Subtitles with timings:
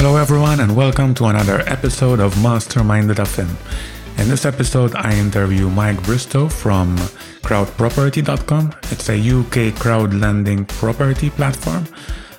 [0.00, 3.50] Hello, everyone, and welcome to another episode of Masterminded FM.
[4.20, 6.94] In this episode, I interview Mike Bristow from
[7.42, 8.74] crowdproperty.com.
[8.92, 11.84] It's a UK crowd lending property platform.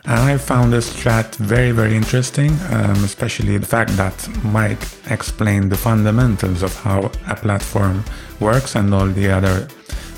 [0.05, 5.69] And I found this chat very, very interesting, um, especially the fact that Mike explained
[5.69, 8.05] the fundamentals of how a platform
[8.39, 9.67] works and all the other,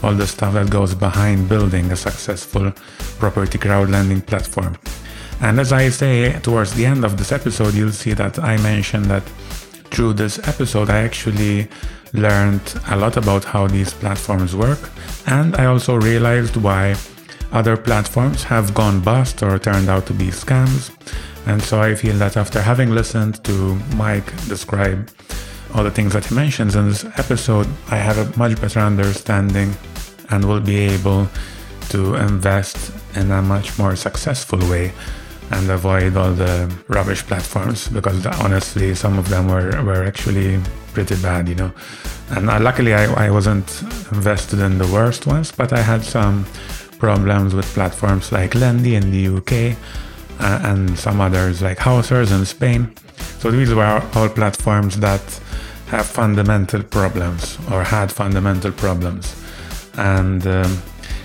[0.03, 2.71] all the stuff that goes behind building a successful
[3.17, 4.77] property crowd lending platform.
[5.41, 9.05] And as I say towards the end of this episode, you'll see that I mentioned
[9.05, 9.23] that
[9.89, 11.67] through this episode, I actually
[12.13, 14.91] learned a lot about how these platforms work.
[15.25, 16.95] And I also realized why
[17.51, 20.91] other platforms have gone bust or turned out to be scams.
[21.47, 25.09] And so I feel that after having listened to Mike describe
[25.73, 29.73] all the things that he mentions in this episode, I have a much better understanding
[30.29, 31.27] and will be able
[31.89, 34.93] to invest in a much more successful way
[35.51, 40.59] and avoid all the rubbish platforms because honestly some of them were, were actually
[40.93, 41.71] pretty bad you know.
[42.29, 46.45] And uh, luckily I, I wasn't invested in the worst ones but i had some
[46.99, 49.75] problems with platforms like lendy in the uk
[50.41, 52.93] uh, and some others like Housers in spain.
[53.39, 55.21] So these were all platforms that
[55.87, 59.35] have fundamental problems or had fundamental problems.
[59.97, 60.81] And um,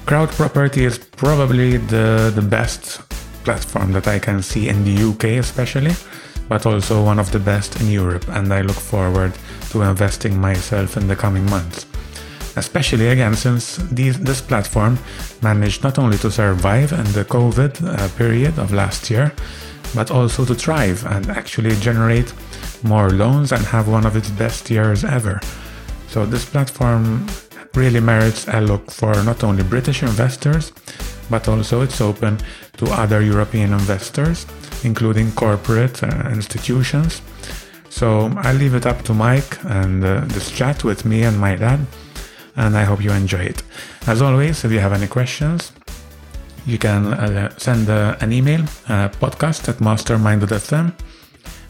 [0.06, 3.05] crowd property is probably the the best
[3.46, 5.94] platform that I can see in the UK especially,
[6.48, 9.32] but also one of the best in Europe, and I look forward
[9.70, 11.86] to investing myself in the coming months.
[12.56, 14.98] Especially again, since these, this platform
[15.42, 19.32] managed not only to survive in the COVID uh, period of last year,
[19.94, 22.32] but also to thrive and actually generate
[22.82, 25.40] more loans and have one of its best years ever.
[26.08, 27.26] So this platform
[27.74, 30.72] really merits a look for not only British investors,
[31.30, 32.38] but also it's open
[32.76, 34.46] to other European investors,
[34.84, 37.22] including corporate uh, institutions.
[37.88, 41.56] So I'll leave it up to Mike and uh, this chat with me and my
[41.56, 41.80] dad,
[42.56, 43.62] and I hope you enjoy it.
[44.06, 45.72] As always, if you have any questions,
[46.66, 50.92] you can uh, send uh, an email, uh, podcast at mastermind.fm,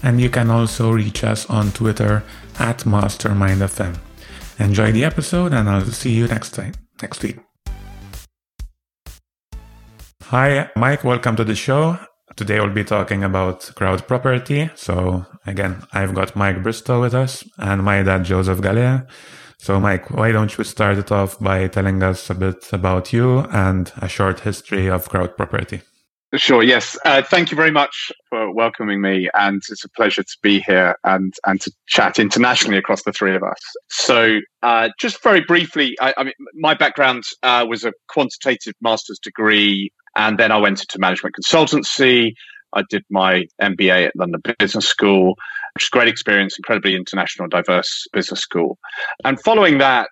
[0.03, 2.23] and you can also reach us on Twitter
[2.59, 3.97] at mastermindfm.
[4.59, 6.73] Enjoy the episode, and I'll see you next time,
[7.03, 7.46] next week.
[10.31, 11.05] Hi, Mike.
[11.05, 12.01] Welcome to the show.
[12.35, 14.69] Today we'll be talking about crowd property.
[14.75, 19.07] So again, I've got Mike Bristow with us and my dad, Joseph Galea.
[19.59, 23.39] So Mike, why don't you start it off by telling us a bit about you
[23.53, 25.83] and a short history of crowd property?
[26.35, 26.61] Sure.
[26.61, 26.99] Yes.
[27.05, 30.97] Uh, thank you very much for welcoming me, and it's a pleasure to be here
[31.05, 33.61] and and to chat internationally across the three of us.
[33.91, 39.21] So, uh, just very briefly, I, I mean, my background uh, was a quantitative master's
[39.21, 42.33] degree and then I went into management consultancy.
[42.73, 45.35] I did my MBA at London Business School,
[45.75, 48.79] which is a great experience, incredibly international, diverse business school.
[49.25, 50.09] And following that,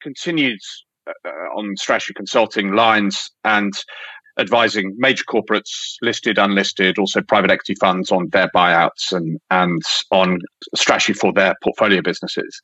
[0.00, 0.60] continued
[1.06, 3.72] uh, on strategy consulting lines and
[4.38, 9.82] advising major corporates, listed, unlisted, also private equity funds on their buyouts and, and
[10.12, 10.38] on
[10.76, 12.60] strategy for their portfolio businesses.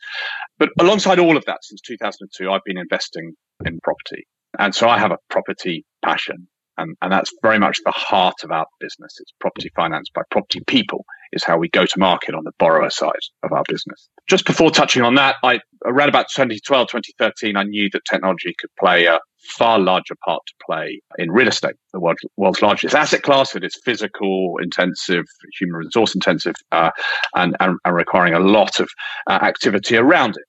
[0.58, 3.34] But alongside all of that, since 2002, I've been investing
[3.64, 4.26] in property.
[4.58, 6.46] And so I have a property passion.
[6.76, 9.16] And, and that's very much the heart of our business.
[9.20, 12.90] It's property finance by property people is how we go to market on the borrower
[12.90, 13.12] side
[13.42, 14.08] of our business.
[14.28, 18.70] Just before touching on that, I around about 2012, 2013, I knew that technology could
[18.78, 23.22] play a far larger part to play in real estate, the world, world's largest asset
[23.22, 23.54] class.
[23.54, 25.24] It is physical, intensive,
[25.58, 26.90] human resource intensive, uh,
[27.34, 28.88] and, and, and, requiring a lot of
[29.26, 30.46] uh, activity around it.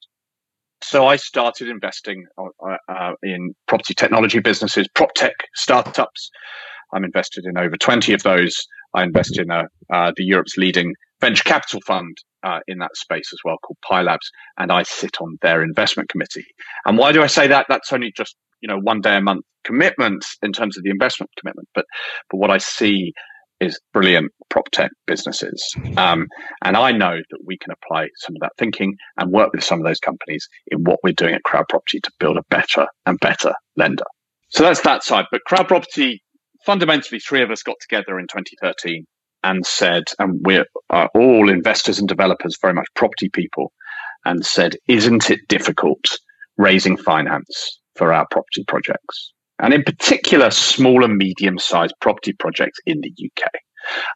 [0.81, 6.30] So I started investing uh, uh, in property technology businesses, prop tech startups.
[6.94, 8.66] I'm invested in over 20 of those.
[8.94, 13.31] I invest in a, uh, the Europe's leading venture capital fund uh, in that space
[13.34, 16.46] as well, called Pi Labs, and I sit on their investment committee.
[16.86, 17.66] And why do I say that?
[17.68, 21.31] That's only just you know one day a month commitment in terms of the investment
[21.39, 21.86] commitment, but
[22.30, 23.13] but what I see
[23.65, 25.75] is brilliant prop tech businesses.
[25.97, 26.27] Um,
[26.63, 29.79] and I know that we can apply some of that thinking and work with some
[29.79, 33.19] of those companies in what we're doing at Crowd Property to build a better and
[33.19, 34.06] better lender.
[34.50, 35.25] So that's that side.
[35.31, 36.21] But Crowd Property,
[36.65, 39.06] fundamentally, three of us got together in 2013
[39.44, 40.65] and said, and we're
[41.13, 43.71] all investors and developers, very much property people,
[44.25, 46.03] and said, isn't it difficult
[46.57, 49.33] raising finance for our property projects?
[49.60, 53.50] And in particular, small and medium sized property projects in the UK.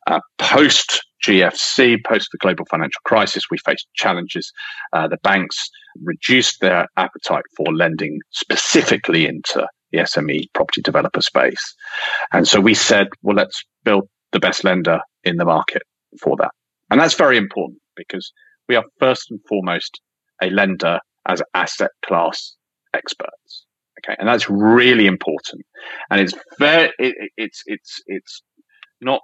[0.08, 4.52] Uh, post GFC, post the global financial crisis, we faced challenges.
[4.94, 5.70] Uh, the banks
[6.04, 11.76] reduced their appetite for lending specifically into the SME property developer space.
[12.32, 15.84] And so we said, well, let's build the best lender in the market.
[16.22, 16.52] for that.
[16.90, 18.32] And that's very important because
[18.68, 20.02] we are first and foremost
[20.42, 22.56] a lender as asset class
[22.94, 23.66] experts.
[24.00, 24.16] Okay.
[24.20, 25.64] And that's really important.
[26.10, 28.42] And it's very, it, it's, it's, it's
[29.02, 29.22] not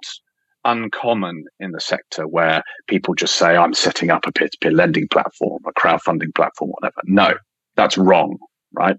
[0.64, 4.72] uncommon in the sector where people just say, I'm setting up a peer to peer
[4.72, 7.00] lending platform, a crowdfunding platform, whatever.
[7.04, 7.34] No,
[7.76, 8.36] that's wrong,
[8.72, 8.96] right?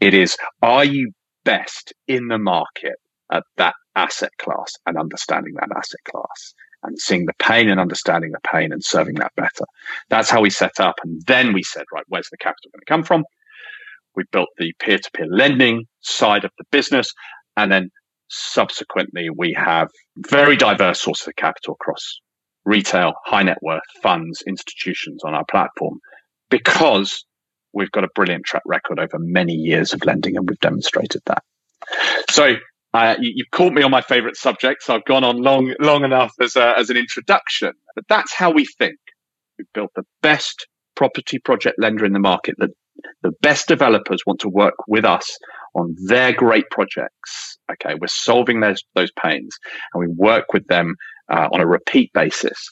[0.00, 1.12] It is, are you
[1.44, 2.94] best in the market
[3.32, 8.30] at that asset class and understanding that asset class and seeing the pain and understanding
[8.32, 9.64] the pain and serving that better?
[10.08, 10.94] That's how we set up.
[11.02, 13.24] And then we said, right, where's the capital going to come from?
[14.16, 17.12] We built the peer to peer lending side of the business.
[17.56, 17.90] And then
[18.28, 22.20] subsequently, we have very diverse sources of capital across
[22.64, 25.98] retail, high net worth funds, institutions on our platform
[26.50, 27.24] because
[27.72, 31.42] we've got a brilliant track record over many years of lending and we've demonstrated that.
[32.30, 32.54] So
[32.92, 36.04] uh, you, have caught me on my favorite subject, so I've gone on long, long
[36.04, 37.72] enough as, a, as an introduction.
[37.94, 38.98] But that's how we think.
[39.58, 40.66] We've built the best
[40.96, 42.56] property project lender in the market.
[42.58, 42.70] The,
[43.22, 45.38] the best developers want to work with us
[45.74, 47.58] on their great projects.
[47.70, 49.56] Okay, we're solving those those pains,
[49.92, 50.94] and we work with them
[51.30, 52.70] uh, on a repeat basis,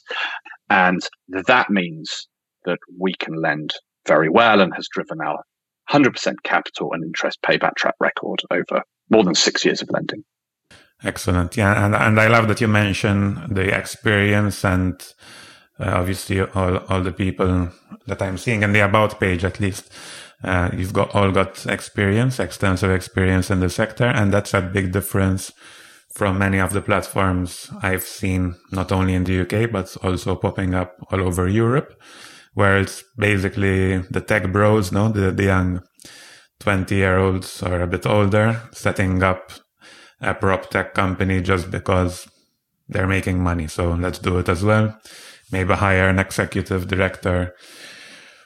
[0.69, 2.27] and that means
[2.65, 3.73] that we can lend
[4.05, 5.43] very well and has driven our
[5.91, 10.23] 100% capital and interest payback track record over more than six years of lending.
[11.03, 11.55] Excellent.
[11.55, 11.85] Yeah.
[11.85, 15.01] And, and I love that you mentioned the experience and
[15.79, 17.69] uh, obviously all, all the people
[18.07, 19.91] that I'm seeing in the about page, at least,
[20.43, 24.05] uh, you've got all got experience, extensive experience in the sector.
[24.05, 25.51] And that's a big difference
[26.13, 30.73] from many of the platforms I've seen, not only in the UK, but also popping
[30.73, 31.93] up all over Europe,
[32.53, 35.81] where it's basically the tech bros, no, the, the young
[36.59, 39.51] 20 year olds or a bit older setting up
[40.21, 42.27] a prop tech company just because
[42.89, 43.67] they're making money.
[43.67, 44.99] So let's do it as well.
[45.51, 47.55] Maybe hire an executive director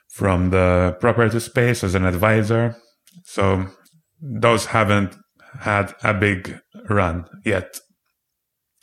[0.09, 2.75] from the property space as an advisor.
[3.25, 3.65] So
[4.21, 5.15] those haven't
[5.59, 6.59] had a big
[6.89, 7.79] run yet.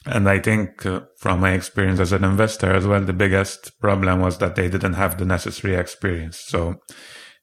[0.06, 4.20] And I think uh, from my experience as an investor as well, the biggest problem
[4.20, 6.38] was that they didn't have the necessary experience.
[6.38, 6.76] So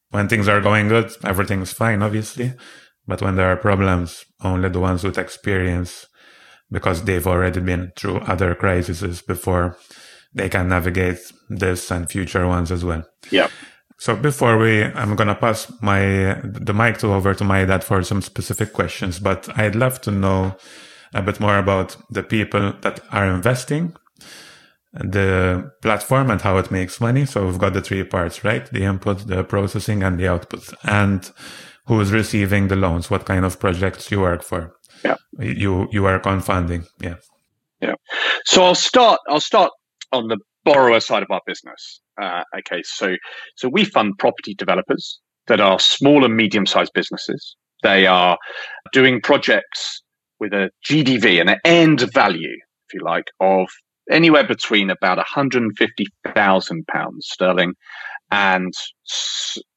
[0.09, 2.53] when things are going good, everything's fine, obviously.
[3.05, 6.07] But when there are problems, only the ones with experience,
[6.69, 9.77] because they've already been through other crises before,
[10.33, 11.19] they can navigate
[11.49, 13.03] this and future ones as well.
[13.31, 13.47] Yeah.
[13.99, 17.83] So before we, I'm going to pass my, the mic to over to my dad
[17.83, 20.55] for some specific questions, but I'd love to know
[21.13, 23.95] a bit more about the people that are investing
[24.93, 27.25] the platform and how it makes money.
[27.25, 28.65] So we've got the three parts, right?
[28.71, 31.29] The input, the processing and the output and
[31.85, 34.75] who is receiving the loans, what kind of projects you work for.
[35.03, 35.15] Yeah.
[35.39, 36.85] You, you work on funding.
[36.99, 37.15] Yeah.
[37.81, 37.93] Yeah.
[38.45, 39.71] So I'll start, I'll start
[40.11, 42.01] on the borrower side of our business.
[42.21, 42.81] Uh, okay.
[42.83, 43.15] So,
[43.55, 47.55] so we fund property developers that are small and medium sized businesses.
[47.83, 48.37] They are
[48.91, 50.01] doing projects
[50.39, 52.57] with a GDV an end value,
[52.87, 53.67] if you like, of
[54.09, 57.73] anywhere between about 150,000 pounds sterling
[58.31, 58.73] and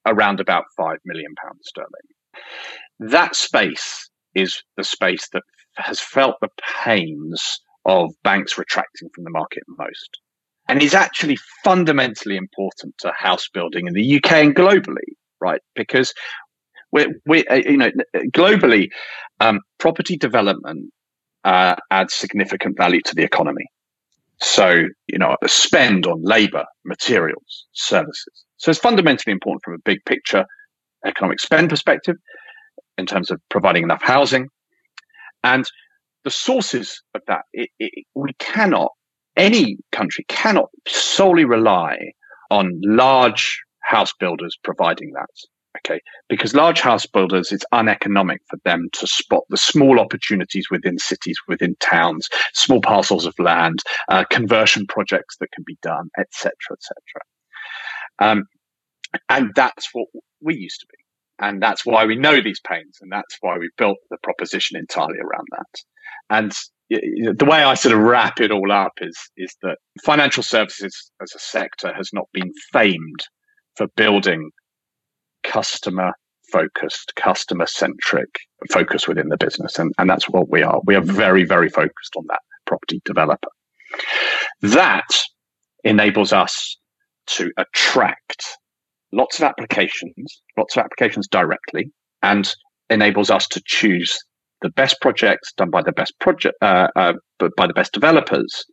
[0.07, 3.11] around about 5 million pounds sterling.
[3.13, 5.43] That space is the space that
[5.77, 6.49] has felt the
[6.85, 10.21] pains of banks retracting from the market most
[10.69, 15.61] and is actually fundamentally important to house building in the UK and globally, right?
[15.75, 16.15] Because
[16.93, 17.91] we're, we uh, you know,
[18.29, 18.91] globally,
[19.41, 20.93] um, property development
[21.43, 23.67] uh, adds significant value to the economy.
[24.41, 28.45] So, you know, spend on labor, materials, services.
[28.59, 30.45] So it's fundamentally important from a big picture
[31.05, 32.15] economic spend perspective
[32.97, 34.47] in terms of providing enough housing.
[35.43, 35.65] And
[36.25, 38.93] the sources of that, it, it, we cannot,
[39.37, 41.99] any country cannot solely rely
[42.51, 45.29] on large house builders providing that.
[45.79, 46.01] Okay.
[46.29, 51.39] Because large house builders, it's uneconomic for them to spot the small opportunities within cities,
[51.47, 56.95] within towns, small parcels of land, uh, conversion projects that can be done, etc., etc.
[58.19, 58.45] Um,
[59.29, 60.09] and that's what
[60.41, 60.97] we used to be.
[61.41, 62.99] And that's why we know these pains.
[63.01, 65.81] And that's why we built the proposition entirely around that.
[66.29, 66.53] And
[66.91, 71.33] the way I sort of wrap it all up is, is that financial services as
[71.35, 73.21] a sector has not been famed
[73.77, 74.51] for building
[75.43, 76.13] customer
[76.53, 78.29] focused, customer centric
[78.71, 79.79] focus within the business.
[79.79, 80.81] And, and that's what we are.
[80.85, 83.49] We are very, very focused on that property developer.
[84.61, 85.09] That
[85.85, 86.77] enables us
[87.27, 88.59] to attract
[89.13, 91.91] lots of applications, lots of applications directly,
[92.23, 92.55] and
[92.91, 94.19] enables us to choose
[94.63, 97.15] the best projects done by the best project, uh, uh,
[97.57, 98.65] by the best developers,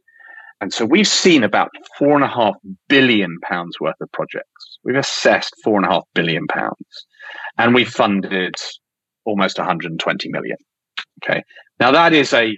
[0.60, 2.56] And so we've seen about four and a half
[2.90, 4.80] billion pounds worth of projects.
[4.84, 7.06] We've assessed four and a half billion pounds
[7.58, 8.56] and we've funded
[9.26, 10.58] almost 120 million.
[11.24, 11.44] Okay.
[11.80, 12.58] Now that is a,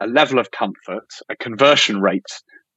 [0.00, 2.22] a level of comfort, a conversion rate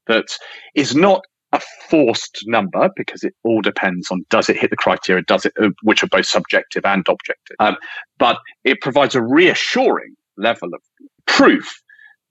[0.08, 0.28] that
[0.74, 1.22] is not
[1.56, 5.54] a forced number because it all depends on does it hit the criteria, does it,
[5.62, 7.56] uh, which are both subjective and objective.
[7.60, 7.78] Um,
[8.20, 10.82] but it provides a reassuring level of
[11.26, 11.82] proof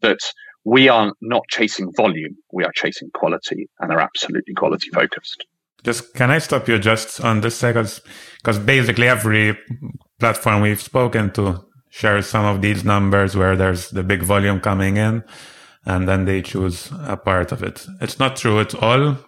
[0.02, 0.18] that
[0.64, 5.44] we are not chasing volume, we are chasing quality and are absolutely quality focused.
[5.82, 8.00] Just can I stop you just on this because
[8.38, 9.58] because basically every
[10.18, 14.96] platform we've spoken to shares some of these numbers where there's the big volume coming
[14.96, 15.22] in
[15.86, 17.86] and then they choose a part of it.
[18.00, 18.58] It's not true.
[18.58, 19.18] It's all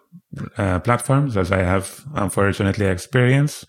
[0.56, 3.66] uh, platforms as I have unfortunately experienced,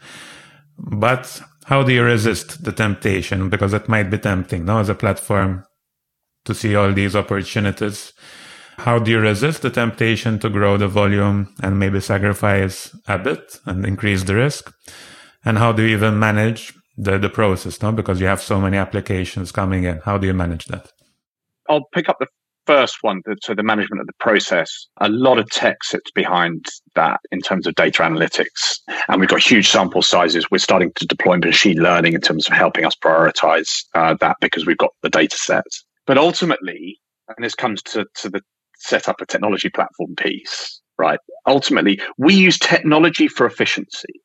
[0.77, 3.50] but how do you resist the temptation?
[3.50, 5.65] Because it might be tempting now as a platform
[6.46, 8.13] to see all these opportunities.
[8.77, 13.60] How do you resist the temptation to grow the volume and maybe sacrifice a bit
[13.65, 14.72] and increase the risk?
[15.44, 17.91] And how do you even manage the, the process, no?
[17.91, 20.00] Because you have so many applications coming in.
[20.06, 20.91] How do you manage that?
[21.70, 22.27] I'll pick up the
[22.67, 27.19] first one, so the management of the process, a lot of tech sits behind that
[27.31, 28.79] in terms of data analytics.
[29.07, 30.51] And we've got huge sample sizes.
[30.51, 34.65] We're starting to deploy machine learning in terms of helping us prioritize uh, that because
[34.65, 35.86] we've got the data sets.
[36.05, 38.41] But ultimately, and this comes to, to the
[38.75, 41.19] set up a technology platform piece, right?
[41.47, 44.21] Ultimately, we use technology for efficiency,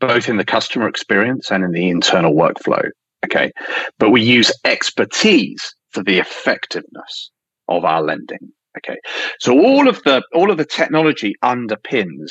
[0.00, 2.88] both in the customer experience and in the internal workflow.
[3.24, 3.50] Okay.
[3.98, 7.30] But we use expertise for the effectiveness
[7.68, 8.52] of our lending.
[8.78, 8.96] Okay.
[9.40, 12.30] So all of the all of the technology underpins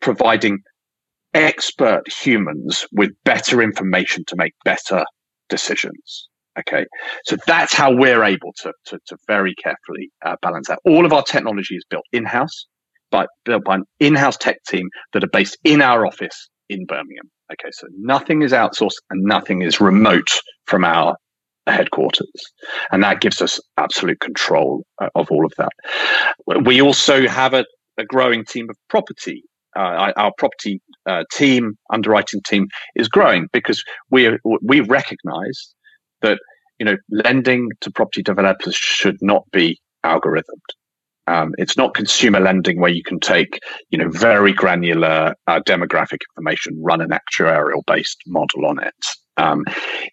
[0.00, 0.58] providing
[1.34, 5.04] expert humans with better information to make better
[5.48, 6.28] decisions.
[6.58, 6.84] Okay,
[7.24, 10.80] so that's how we're able to to, to very carefully uh, balance that.
[10.84, 12.66] All of our technology is built in house,
[13.10, 17.30] by built by an in-house tech team that are based in our office in Birmingham.
[17.52, 20.30] Okay, so nothing is outsourced and nothing is remote
[20.66, 21.16] from our
[21.66, 22.30] headquarters.
[22.90, 26.64] And that gives us absolute control uh, of all of that.
[26.64, 27.64] We also have a,
[27.98, 29.42] a growing team of property.
[29.74, 35.74] Uh, our property uh, team, underwriting team, is growing because we we recognise
[36.20, 36.38] that
[36.78, 40.60] you know lending to property developers should not be algorithmed.
[41.26, 43.60] Um, it's not consumer lending where you can take,
[43.90, 48.94] you know, very granular uh, demographic information, run an actuarial based model on it.
[49.36, 49.64] Um,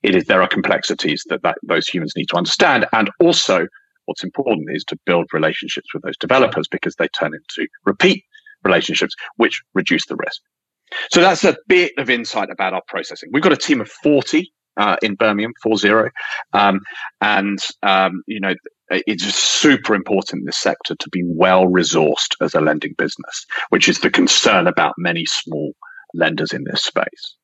[0.03, 3.67] it is there are complexities that, that those humans need to understand, and also
[4.05, 8.23] what's important is to build relationships with those developers because they turn into repeat
[8.63, 10.41] relationships, which reduce the risk.
[11.11, 13.29] So that's a bit of insight about our processing.
[13.31, 16.09] We've got a team of 40 uh, in Birmingham, 4-0.
[16.53, 16.79] Um,
[17.21, 18.55] and, um, you know,
[18.89, 23.87] it's super important in this sector to be well resourced as a lending business, which
[23.87, 25.73] is the concern about many small
[26.13, 27.35] lenders in this space.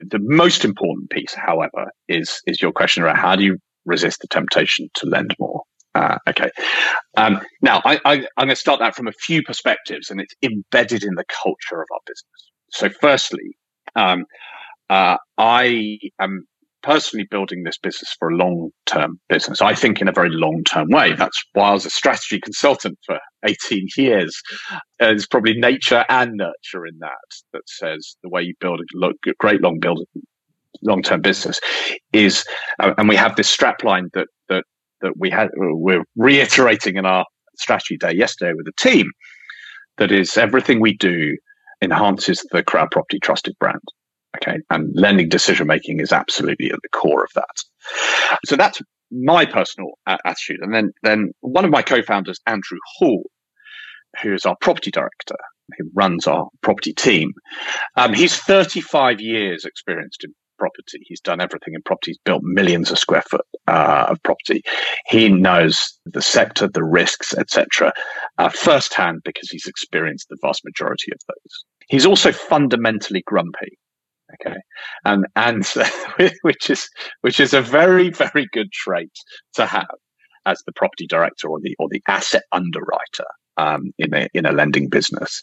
[0.00, 4.28] The most important piece, however, is, is your question around how do you resist the
[4.28, 5.62] temptation to lend more?
[5.94, 6.50] Uh, okay.
[7.16, 10.34] Um, now, I, I, I'm going to start that from a few perspectives, and it's
[10.42, 12.50] embedded in the culture of our business.
[12.70, 13.56] So, firstly,
[13.96, 14.24] um,
[14.88, 16.46] uh, I am
[16.82, 19.60] personally building this business for a long term business.
[19.60, 21.14] I think in a very long term way.
[21.14, 24.40] That's why I was a strategy consultant for 18 years.
[24.98, 27.18] There's probably nature and nurture in that,
[27.52, 30.04] that says the way you build a great long build
[30.82, 31.60] long term business
[32.12, 32.44] is,
[32.78, 34.64] uh, and we have this strap line that, that,
[35.02, 37.24] that we had, we're reiterating in our
[37.56, 39.10] strategy day yesterday with the team
[39.98, 41.36] that is everything we do
[41.82, 43.80] enhances the crowd property trusted brand.
[44.36, 44.58] Okay.
[44.70, 48.38] And lending decision making is absolutely at the core of that.
[48.44, 50.60] So that's my personal attitude.
[50.62, 53.24] And then, then one of my co-founders, Andrew Hall,
[54.22, 55.36] who is our property director,
[55.78, 57.32] who runs our property team.
[57.96, 61.00] Um, he's 35 years experienced in property.
[61.06, 62.12] He's done everything in property.
[62.12, 64.62] He's built millions of square foot uh, of property.
[65.06, 67.92] He knows the sector, the risks, etc.,
[68.38, 71.64] uh, firsthand because he's experienced the vast majority of those.
[71.88, 73.78] He's also fundamentally grumpy.
[74.34, 74.56] Okay,
[75.04, 75.66] and and
[76.42, 76.88] which is
[77.22, 79.12] which is a very very good trait
[79.54, 79.94] to have
[80.46, 84.52] as the property director or the or the asset underwriter um, in a in a
[84.52, 85.40] lending business,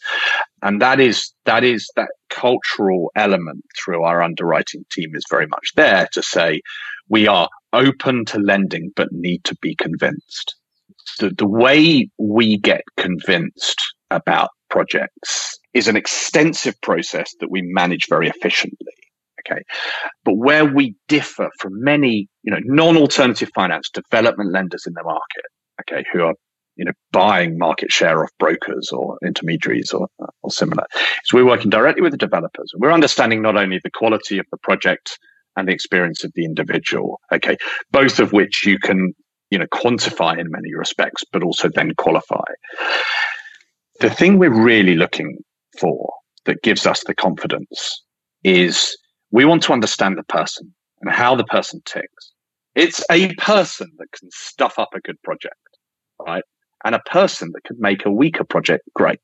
[0.62, 5.72] and that is that is that cultural element through our underwriting team is very much
[5.76, 6.60] there to say
[7.08, 10.54] we are open to lending but need to be convinced.
[11.20, 13.80] The, the way we get convinced
[14.10, 18.92] about projects is an extensive process that we manage very efficiently.
[19.46, 19.62] Okay.
[20.24, 25.44] But where we differ from many, you know, non-alternative finance development lenders in the market,
[25.80, 26.34] okay, who are
[26.78, 30.06] you know, buying market share off brokers or intermediaries or,
[30.42, 30.84] or similar.
[30.94, 32.70] is we're working directly with the developers.
[32.76, 35.18] We're understanding not only the quality of the project
[35.56, 37.20] and the experience of the individual.
[37.32, 37.56] Okay.
[37.90, 39.12] Both of which you can,
[39.50, 42.44] you know, quantify in many respects, but also then qualify.
[43.98, 45.38] The thing we're really looking
[45.78, 46.12] for
[46.44, 48.02] that gives us the confidence
[48.44, 48.96] is
[49.30, 52.32] we want to understand the person and how the person ticks.
[52.74, 55.56] It's a person that can stuff up a good project,
[56.24, 56.44] right?
[56.84, 59.18] And a person that could make a weaker project great.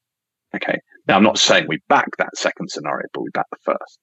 [0.55, 0.79] Okay.
[1.07, 3.99] Now, I'm not saying we back that second scenario, but we back the first.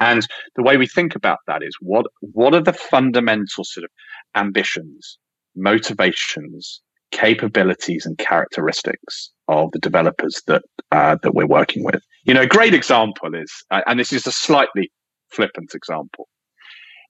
[0.00, 0.26] And
[0.56, 3.90] the way we think about that is what, what are the fundamental sort of
[4.34, 5.18] ambitions,
[5.54, 6.80] motivations,
[7.14, 12.02] capabilities, and characteristics of the developers that, uh, that we're working with?
[12.24, 14.90] You know, a great example is, uh, and this is a slightly
[15.30, 16.28] flippant example,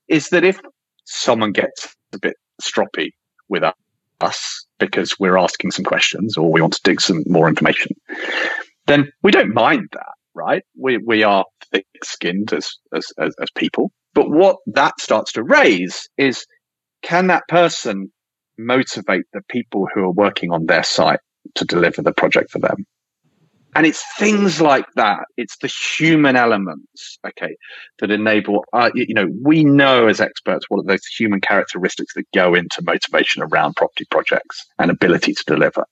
[0.09, 0.61] is that if
[1.07, 3.11] someone gets a bit stroppy
[3.49, 3.65] with
[4.21, 7.93] us because we're asking some questions or we want to dig some more information,
[8.87, 10.63] then we don't mind that, right?
[10.79, 13.91] We, we are thick skinned as, as, as, as people.
[14.13, 16.45] But what that starts to raise is
[17.03, 18.11] can that person
[18.59, 21.21] motivate the people who are working on their site
[21.55, 22.87] to deliver the project for them?
[23.77, 25.25] And it's things like that.
[25.37, 27.57] It's the human elements, okay,
[27.99, 32.25] that enable, uh, you know, we know as experts what are those human characteristics that
[32.33, 35.85] go into motivation around property projects and ability to deliver.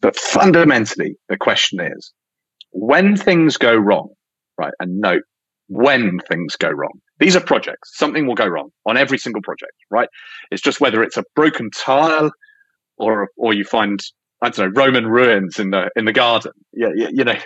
[0.00, 2.12] But fundamentally, the question is
[2.72, 4.08] when things go wrong,
[4.58, 4.74] right?
[4.80, 5.22] And note
[5.68, 7.00] when things go wrong.
[7.20, 7.96] These are projects.
[7.96, 10.08] Something will go wrong on every single project, right?
[10.50, 12.30] It's just whether it's a broken tile
[12.98, 14.00] or, or you find
[14.44, 16.52] I don't know Roman ruins in the in the garden.
[16.72, 17.36] Yeah, you, you know,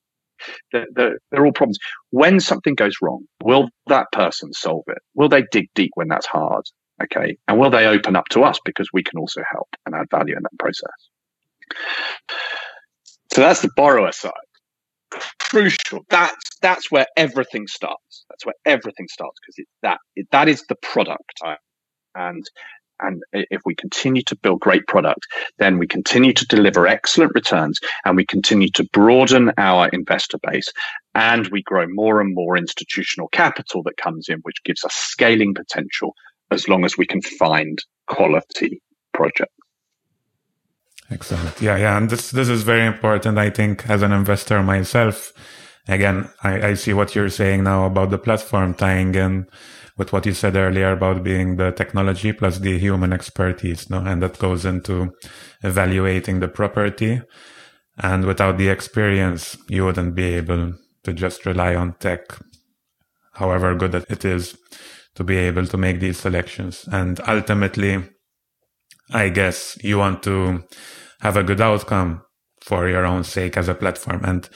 [0.72, 1.78] they're, they're, they're, all problems.
[2.10, 4.98] When something goes wrong, will that person solve it?
[5.14, 6.64] Will they dig deep when that's hard?
[7.02, 10.06] Okay, and will they open up to us because we can also help and add
[10.10, 10.88] value in that process?
[13.34, 14.32] So that's the borrower side.
[15.40, 16.04] Crucial.
[16.10, 18.24] That's that's where everything starts.
[18.30, 21.40] That's where everything starts because it's that it, that is the product,
[22.14, 22.44] and
[23.00, 25.20] and if we continue to build great product,
[25.58, 30.68] then we continue to deliver excellent returns and we continue to broaden our investor base
[31.14, 35.54] and we grow more and more institutional capital that comes in, which gives us scaling
[35.54, 36.12] potential
[36.50, 37.78] as long as we can find
[38.08, 38.80] quality
[39.14, 39.52] projects.
[41.10, 41.60] Excellent.
[41.60, 41.96] Yeah, yeah.
[41.96, 45.32] And this this is very important, I think, as an investor myself.
[45.86, 49.46] Again, I, I see what you're saying now about the platform tying in
[49.96, 53.98] with what you said earlier about being the technology plus the human expertise, no?
[53.98, 55.10] And that goes into
[55.62, 57.22] evaluating the property.
[57.96, 62.20] And without the experience, you wouldn't be able to just rely on tech,
[63.32, 64.56] however good it is,
[65.14, 66.86] to be able to make these selections.
[66.92, 68.04] And ultimately,
[69.12, 70.64] I guess you want to
[71.20, 72.22] have a good outcome
[72.60, 74.20] for your own sake as a platform.
[74.24, 74.48] And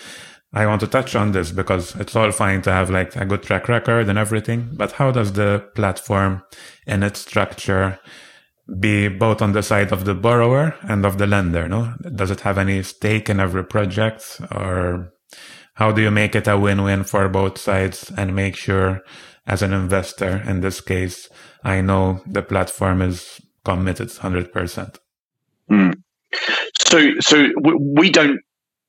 [0.52, 3.42] I want to touch on this because it's all fine to have like a good
[3.42, 6.42] track record and everything, but how does the platform
[6.86, 7.98] and its structure
[8.78, 11.68] be both on the side of the borrower and of the lender?
[11.68, 15.12] No, does it have any stake in every project, or
[15.74, 19.00] how do you make it a win-win for both sides and make sure,
[19.46, 21.28] as an investor in this case,
[21.64, 24.98] I know the platform is committed hundred percent.
[25.70, 25.94] Mm.
[26.78, 28.40] So, so we don't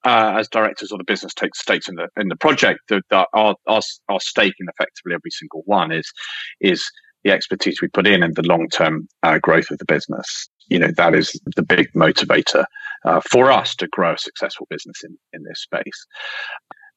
[0.04, 3.56] uh, as directors of the business take stakes in the in the project, that, our,
[3.68, 6.12] our our stake in effectively every single one is
[6.60, 6.84] is
[7.24, 10.50] the expertise we put in and the long term uh, growth of the business.
[10.68, 12.66] You know that is the big motivator
[13.06, 16.06] uh, for us to grow a successful business in in this space.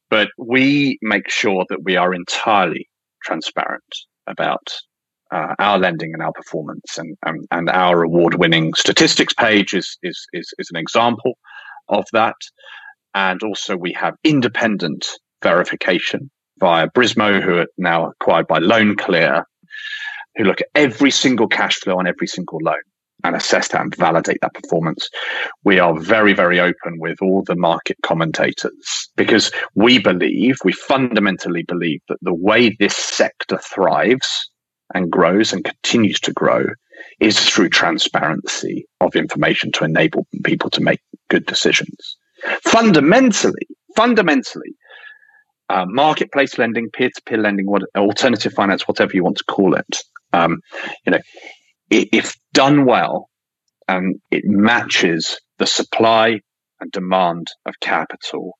[0.09, 2.89] But we make sure that we are entirely
[3.23, 3.83] transparent
[4.25, 4.67] about
[5.31, 9.97] uh, our lending and our performance and, and, and our award winning statistics page is,
[10.03, 11.37] is, is, is an example
[11.89, 12.35] of that.
[13.13, 15.07] And also we have independent
[15.43, 19.43] verification via Brismo, who are now acquired by LoanClear,
[20.35, 22.81] who look at every single cash flow on every single loan
[23.23, 25.09] and assess that and validate that performance.
[25.63, 31.63] We are very, very open with all the market commentators because we believe, we fundamentally
[31.63, 34.49] believe that the way this sector thrives
[34.97, 36.65] and grows and continues to grow
[37.19, 42.17] is through transparency of information to enable people to make good decisions.
[42.63, 44.75] Fundamentally, fundamentally,
[45.69, 49.97] uh, marketplace lending, peer-to-peer lending, what alternative finance, whatever you want to call it,
[50.33, 50.59] um,
[51.05, 51.19] you know,
[51.89, 53.29] if done well
[53.87, 56.39] and it matches the supply
[56.79, 58.53] and demand of capital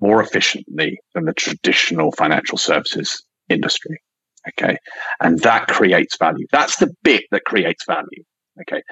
[0.00, 4.00] more efficiently than the traditional financial services industry.
[4.48, 4.76] Okay.
[5.20, 6.46] And that creates value.
[6.50, 8.24] That's the bit that creates value.
[8.62, 8.82] Okay.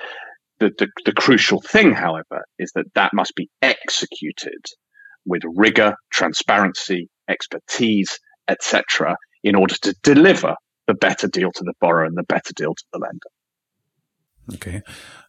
[0.59, 4.65] the, the, the crucial thing, however, is that that must be executed
[5.25, 10.55] with rigor, transparency, expertise, etc., in order to deliver
[10.87, 14.55] the better deal to the borrower and the better deal to the lender.
[14.55, 14.83] Okay.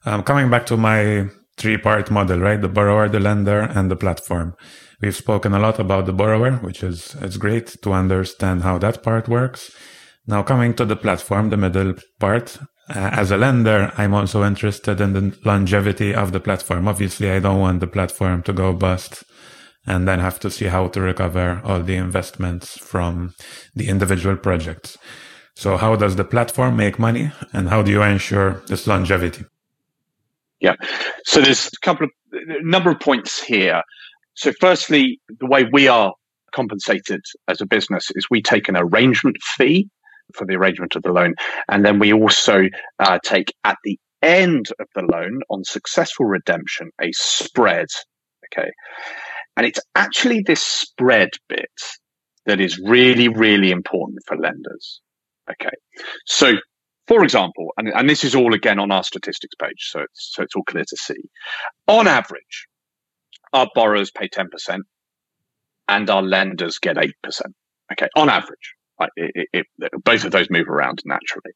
[0.06, 2.62] Um, coming back to my three part model, right?
[2.62, 4.56] The borrower, the lender, and the platform.
[5.02, 9.04] We've spoken a lot about the borrower, which is, it's great to understand how that
[9.04, 9.76] part works.
[10.28, 12.58] Now coming to the platform, the middle part,
[12.90, 16.88] uh, as a lender, I'm also interested in the longevity of the platform.
[16.88, 19.24] Obviously, I don't want the platform to go bust
[19.86, 23.34] and then have to see how to recover all the investments from
[23.74, 24.98] the individual projects.
[25.56, 29.46] So how does the platform make money and how do you ensure this longevity?
[30.60, 30.76] Yeah.
[31.26, 33.82] So there's a couple of a number of points here.
[34.36, 36.14] So firstly, the way we are
[36.54, 39.90] compensated as a business is we take an arrangement fee
[40.34, 41.36] for the arrangement of the loan.
[41.70, 42.64] And then we also
[43.00, 47.88] uh, take at the end of the loan on successful redemption a spread.
[48.46, 48.70] Okay.
[49.56, 51.70] And it's actually this spread bit
[52.46, 55.02] that is really, really important for lenders.
[55.50, 55.76] Okay.
[56.26, 56.54] So,
[57.08, 60.44] for example, and, and this is all again on our statistics page, so it's, so
[60.44, 61.22] it's all clear to see.
[61.88, 62.68] On average,
[63.54, 64.80] our borrowers pay 10%
[65.88, 67.12] and our lenders get 8%.
[67.94, 68.08] Okay.
[68.16, 68.77] On average?
[69.16, 71.54] It, it, it, both of those move around naturally.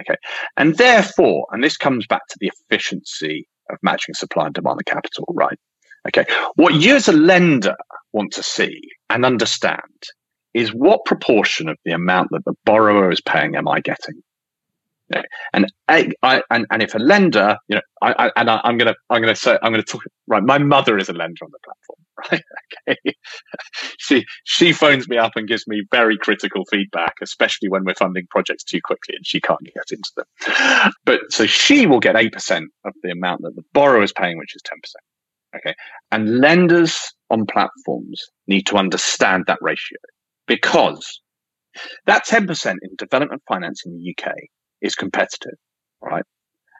[0.00, 0.16] Okay.
[0.56, 4.86] And therefore, and this comes back to the efficiency of matching supply and demand of
[4.86, 5.58] capital, right?
[6.08, 6.24] Okay.
[6.56, 7.76] What you as a lender
[8.12, 8.80] want to see
[9.10, 9.80] and understand
[10.54, 14.22] is what proportion of the amount that the borrower is paying am I getting?
[15.52, 18.78] And I, I, and, and if a lender, you know, I, I and I, am
[18.78, 20.42] gonna I'm gonna say I'm gonna talk right.
[20.42, 21.98] My mother is a lender on the platform,
[22.32, 22.96] okay,
[23.98, 28.26] she she phones me up and gives me very critical feedback, especially when we're funding
[28.30, 30.92] projects too quickly and she can't get into them.
[31.04, 34.38] But so she will get eight percent of the amount that the borrower is paying,
[34.38, 35.04] which is ten percent.
[35.56, 35.74] Okay.
[36.12, 39.98] And lenders on platforms need to understand that ratio
[40.46, 41.20] because
[42.06, 44.34] that 10% in development finance in the UK
[44.80, 45.54] is competitive,
[46.00, 46.24] right?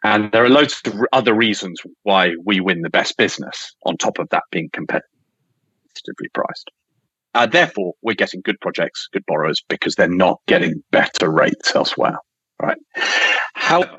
[0.03, 4.19] And there are loads of other reasons why we win the best business on top
[4.19, 4.71] of that being
[6.01, 6.71] competitively priced.
[7.35, 12.19] Uh, therefore, we're getting good projects, good borrowers because they're not getting better rates elsewhere,
[12.61, 12.79] right?
[13.55, 13.99] However,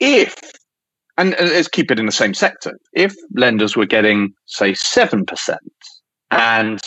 [0.00, 0.34] if
[1.16, 2.72] and let's keep it in the same sector.
[2.92, 5.56] If lenders were getting, say, 7%
[6.32, 6.80] and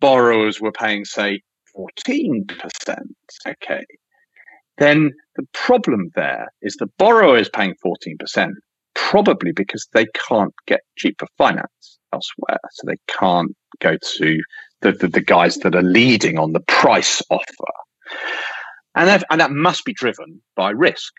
[0.00, 1.40] borrowers were paying, say,
[1.76, 2.44] 14%,
[3.48, 3.84] okay,
[4.78, 8.50] then the problem there is the borrower is paying 14%,
[9.10, 12.58] probably because they can't get cheaper finance elsewhere.
[12.72, 14.40] So they can't go to
[14.80, 17.72] the, the, the guys that are leading on the price offer.
[18.94, 21.12] And that, and that must be driven by risk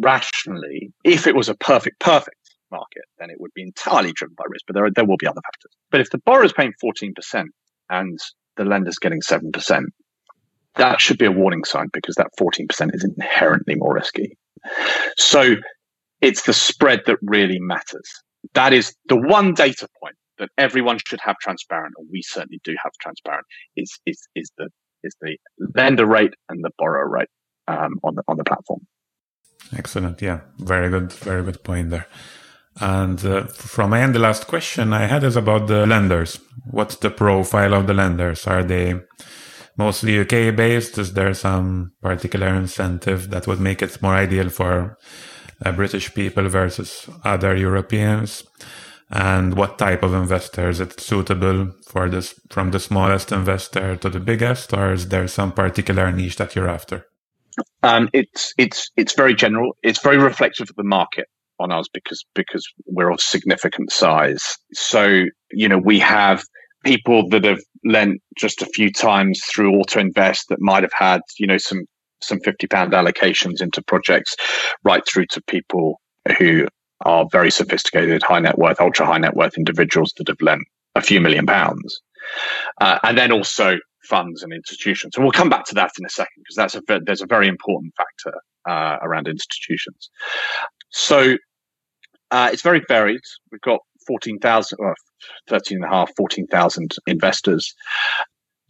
[0.00, 2.36] rationally, if it was a perfect, perfect
[2.70, 5.26] market, then it would be entirely driven by risk, but there, are, there will be
[5.26, 5.72] other factors.
[5.90, 7.44] But if the borrower is paying 14%
[7.90, 8.18] and
[8.56, 9.84] the lender's getting 7%,
[10.76, 14.38] that should be a warning sign because that 14% is inherently more risky.
[15.16, 15.56] So
[16.20, 18.10] it's the spread that really matters.
[18.54, 22.74] That is the one data point that everyone should have transparent, and we certainly do
[22.82, 23.44] have transparent,
[23.76, 24.68] is, is, is, the,
[25.02, 25.36] is the
[25.74, 27.28] lender rate and the borrower rate
[27.66, 28.80] um, on, the, on the platform.
[29.76, 30.22] Excellent.
[30.22, 32.06] Yeah, very good, very good point there.
[32.80, 36.40] And uh, from my end, the last question I had is about the lenders.
[36.70, 38.46] What's the profile of the lenders?
[38.46, 38.94] Are they
[39.76, 40.96] mostly UK based?
[40.96, 44.96] Is there some particular incentive that would make it more ideal for
[45.64, 48.44] uh, British people versus other Europeans?
[49.10, 54.10] And what type of investor is it suitable for this from the smallest investor to
[54.10, 57.06] the biggest, or is there some particular niche that you're after?
[57.82, 59.76] Um, it's it's it's very general.
[59.82, 61.26] It's very reflective of the market
[61.58, 64.58] on us because because we're of significant size.
[64.74, 66.42] So you know we have
[66.84, 71.22] people that have lent just a few times through Auto Invest that might have had
[71.38, 71.84] you know some
[72.20, 74.36] some fifty pound allocations into projects,
[74.84, 76.00] right through to people
[76.38, 76.66] who
[77.02, 80.62] are very sophisticated, high net worth, ultra high net worth individuals that have lent
[80.94, 82.00] a few million pounds,
[82.80, 85.14] uh, and then also funds and institutions.
[85.14, 87.48] And we'll come back to that in a second because that's a there's a very
[87.48, 90.10] important factor uh, around institutions.
[90.90, 91.36] So
[92.30, 93.20] uh, it's very varied.
[93.52, 94.94] We've got 14,000, or
[95.48, 97.74] 13 and a half, 14,000 investors.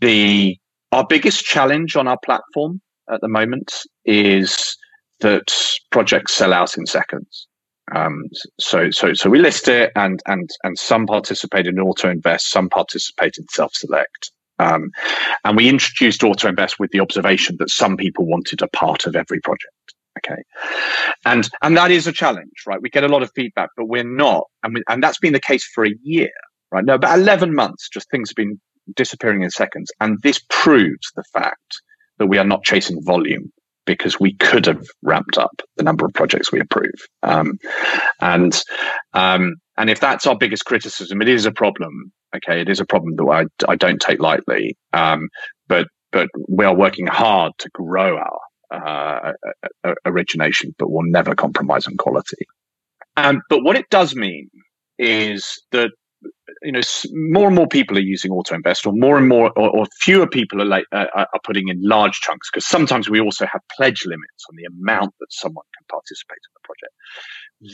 [0.01, 0.57] The
[0.91, 2.81] our biggest challenge on our platform
[3.13, 3.73] at the moment
[4.05, 4.77] is
[5.21, 5.53] that
[5.91, 7.47] projects sell out in seconds.
[7.95, 8.25] Um,
[8.61, 12.69] so, so, so we list it, and and and some participate in auto invest, some
[12.69, 14.31] participate in self select.
[14.59, 14.91] Um,
[15.45, 19.15] and we introduced Auto Invest with the observation that some people wanted a part of
[19.15, 19.73] every project.
[20.19, 20.43] Okay.
[21.25, 22.83] and and that is a challenge, right?
[22.83, 25.41] We get a lot of feedback, but we're not, and we, and that's been the
[25.41, 26.33] case for a year,
[26.73, 26.85] right?
[26.85, 28.61] No, about eleven months, just things have been
[28.97, 31.81] disappearing in seconds, and this proves the fact
[32.19, 33.51] that we are not chasing volume
[33.87, 36.93] because we could have ramped up the number of projects we approve.
[37.23, 37.59] Um,
[38.21, 38.61] and
[39.15, 42.13] um, and if that's our biggest criticism, it is a problem.
[42.37, 44.77] Okay, it is a problem that I, I don't take lightly.
[44.93, 45.29] Um,
[45.69, 49.33] but but we are working hard to grow our
[49.85, 52.47] uh, origination, but we'll never compromise on quality.
[53.17, 54.51] Um, but what it does mean
[54.99, 55.91] is that
[56.63, 56.81] you know
[57.13, 60.27] more and more people are using auto invest or more and more or, or fewer
[60.27, 64.05] people are like uh, are putting in large chunks because sometimes we also have pledge
[64.07, 66.95] limits on the amount that someone can participate in the project.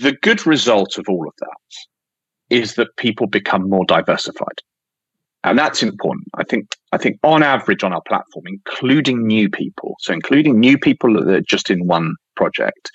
[0.03, 4.61] The good result of all of that is that people become more diversified.
[5.43, 6.29] And that's important.
[6.37, 10.79] I think i think on average on our platform including new people so including new
[10.79, 12.91] people that are just in one project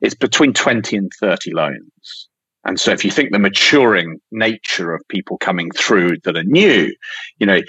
[0.00, 2.28] it's between 20 and 30 loans
[2.64, 6.94] and so if you think the maturing nature of people coming through that are new,
[7.38, 7.60] you know,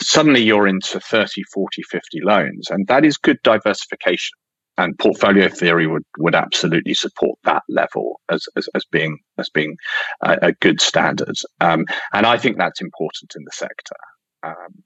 [0.00, 2.70] suddenly you're into 30, 40, 50 loans.
[2.70, 4.36] And that is good diversification.
[4.78, 9.76] And portfolio theory would, would absolutely support that level as, as, as being as being
[10.22, 11.34] a, a good standard.
[11.60, 13.96] Um, and I think that's important in the sector.
[14.42, 14.82] Um,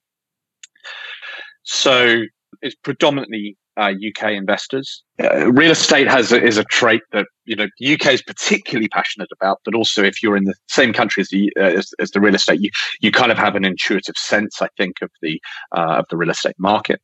[1.62, 2.22] so
[2.60, 5.02] it's predominantly uh, UK investors.
[5.22, 9.28] Uh, real estate has a, is a trait that you know UK is particularly passionate
[9.32, 12.20] about, but also if you're in the same country as the uh, as, as, the
[12.20, 15.40] real estate, you you kind of have an intuitive sense, I think, of the
[15.76, 17.00] uh, of the real estate market.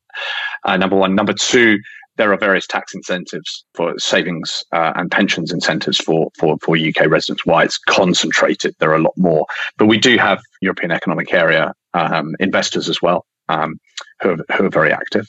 [0.65, 1.79] Uh, number one, number two.
[2.17, 7.07] There are various tax incentives for savings uh, and pensions incentives for, for, for UK
[7.07, 7.45] residents.
[7.45, 9.45] Why it's concentrated, there are a lot more.
[9.77, 13.79] But we do have European Economic Area um, investors as well, um,
[14.21, 15.25] who, are, who are very active.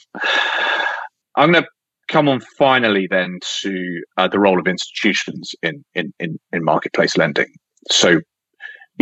[1.35, 1.69] I'm going to
[2.07, 7.17] come on finally then to uh, the role of institutions in, in, in, in marketplace
[7.17, 7.51] lending.
[7.89, 8.21] So, you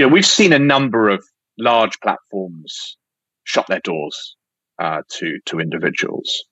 [0.06, 1.24] know, we've seen a number of
[1.58, 2.98] large platforms
[3.44, 4.36] shut their doors
[4.80, 6.44] uh, to to individuals.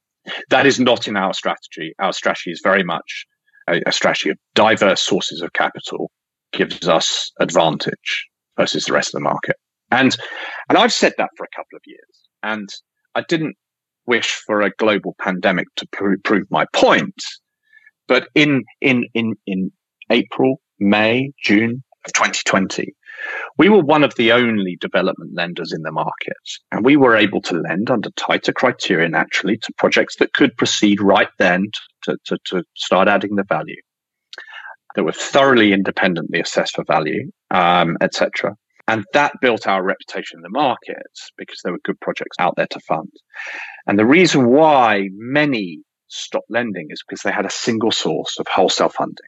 [0.50, 1.94] That is not in our strategy.
[2.00, 3.26] Our strategy is very much
[3.68, 6.12] a, a strategy of diverse sources of capital
[6.52, 9.56] gives us advantage versus the rest of the market.
[9.92, 10.16] And
[10.68, 12.00] and I've said that for a couple of years.
[12.44, 12.70] And
[13.16, 13.56] I didn't
[14.10, 17.24] wish for a global pandemic to pr- prove my point.
[18.08, 19.72] But in, in, in, in
[20.10, 22.94] April, May, June of 2020,
[23.58, 26.34] we were one of the only development lenders in the market.
[26.72, 31.02] And we were able to lend under tighter criteria naturally to projects that could proceed
[31.02, 31.66] right then
[32.04, 33.82] to, to, to start adding the value,
[34.96, 38.56] that were thoroughly independently assessed for value, um, etc.
[38.90, 42.68] And that built our reputation in the markets because there were good projects out there
[42.72, 43.12] to fund.
[43.86, 48.48] And the reason why many stopped lending is because they had a single source of
[48.48, 49.28] wholesale funding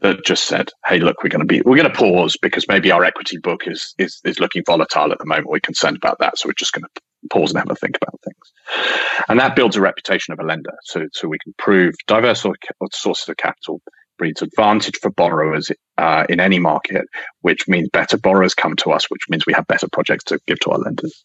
[0.00, 2.90] that just said, "Hey, look, we're going to be we're going to pause because maybe
[2.90, 5.48] our equity book is is is looking volatile at the moment.
[5.48, 8.18] We're concerned about that, so we're just going to pause and have a think about
[8.24, 12.44] things." And that builds a reputation of a lender, so so we can prove diverse
[12.92, 13.82] sources of capital
[14.22, 17.04] breeds advantage for borrowers uh, in any market,
[17.40, 20.60] which means better borrowers come to us, which means we have better projects to give
[20.60, 21.24] to our lenders.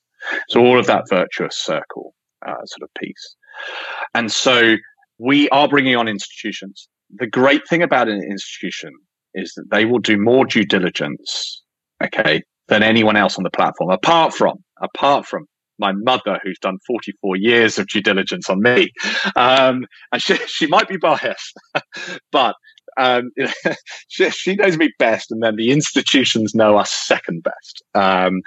[0.50, 3.36] So all of that virtuous circle uh, sort of piece.
[4.16, 4.78] And so
[5.20, 6.90] we are bringing on institutions.
[7.20, 8.90] The great thing about an institution
[9.36, 11.62] is that they will do more due diligence,
[12.04, 15.46] okay, than anyone else on the platform, apart from, apart from
[15.78, 18.90] my mother, who's done 44 years of due diligence on me.
[19.36, 21.54] Um, and she, she might be biased,
[22.32, 22.56] but
[22.98, 23.32] um,
[24.08, 27.84] she, she, knows me best, and then the institutions know us second best.
[27.94, 28.42] Um,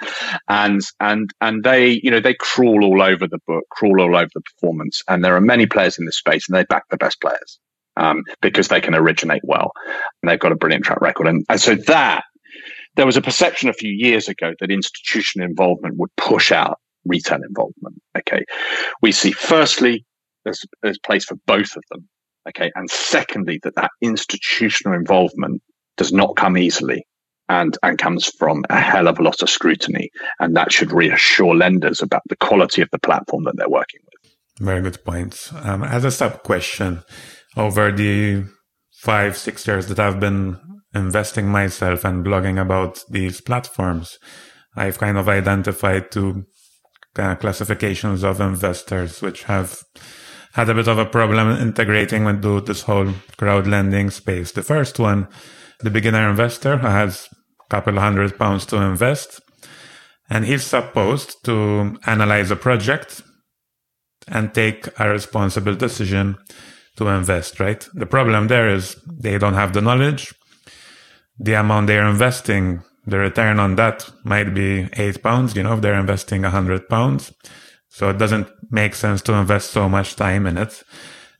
[0.47, 4.29] and and and they, you know, they crawl all over the book, crawl all over
[4.33, 5.01] the performance.
[5.07, 7.59] And there are many players in this space, and they back the best players
[7.97, 9.71] um, because they can originate well,
[10.21, 11.27] and they've got a brilliant track record.
[11.27, 12.23] And, and so that
[12.95, 17.39] there was a perception a few years ago that institutional involvement would push out retail
[17.47, 18.01] involvement.
[18.17, 18.43] Okay,
[19.01, 20.05] we see firstly
[20.43, 22.07] there's, there's place for both of them
[22.47, 22.71] Okay.
[22.75, 25.61] And secondly, that that institutional involvement
[25.97, 27.05] does not come easily
[27.49, 30.09] and, and comes from a hell of a lot of scrutiny.
[30.39, 34.31] And that should reassure lenders about the quality of the platform that they're working with.
[34.59, 35.51] Very good points.
[35.53, 37.03] Um, as a sub question,
[37.57, 38.45] over the
[39.01, 40.57] five, six years that I've been
[40.93, 44.17] investing myself and blogging about these platforms,
[44.75, 46.45] I've kind of identified two
[47.13, 49.81] kind of classifications of investors, which have
[50.53, 54.51] had a bit of a problem integrating with this whole crowd lending space.
[54.51, 55.27] The first one,
[55.79, 59.41] the beginner investor has a couple hundred pounds to invest,
[60.29, 63.21] and he's supposed to analyze a project
[64.27, 66.37] and take a responsible decision
[66.97, 67.87] to invest, right?
[67.93, 70.33] The problem there is they don't have the knowledge.
[71.39, 75.81] The amount they're investing, the return on that might be eight pounds, you know, if
[75.81, 77.33] they're investing a hundred pounds.
[77.91, 80.81] So it doesn't make sense to invest so much time in it.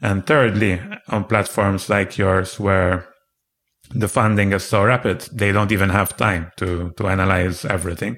[0.01, 3.07] And thirdly, on platforms like yours where
[3.95, 8.17] the funding is so rapid, they don't even have time to, to analyze everything.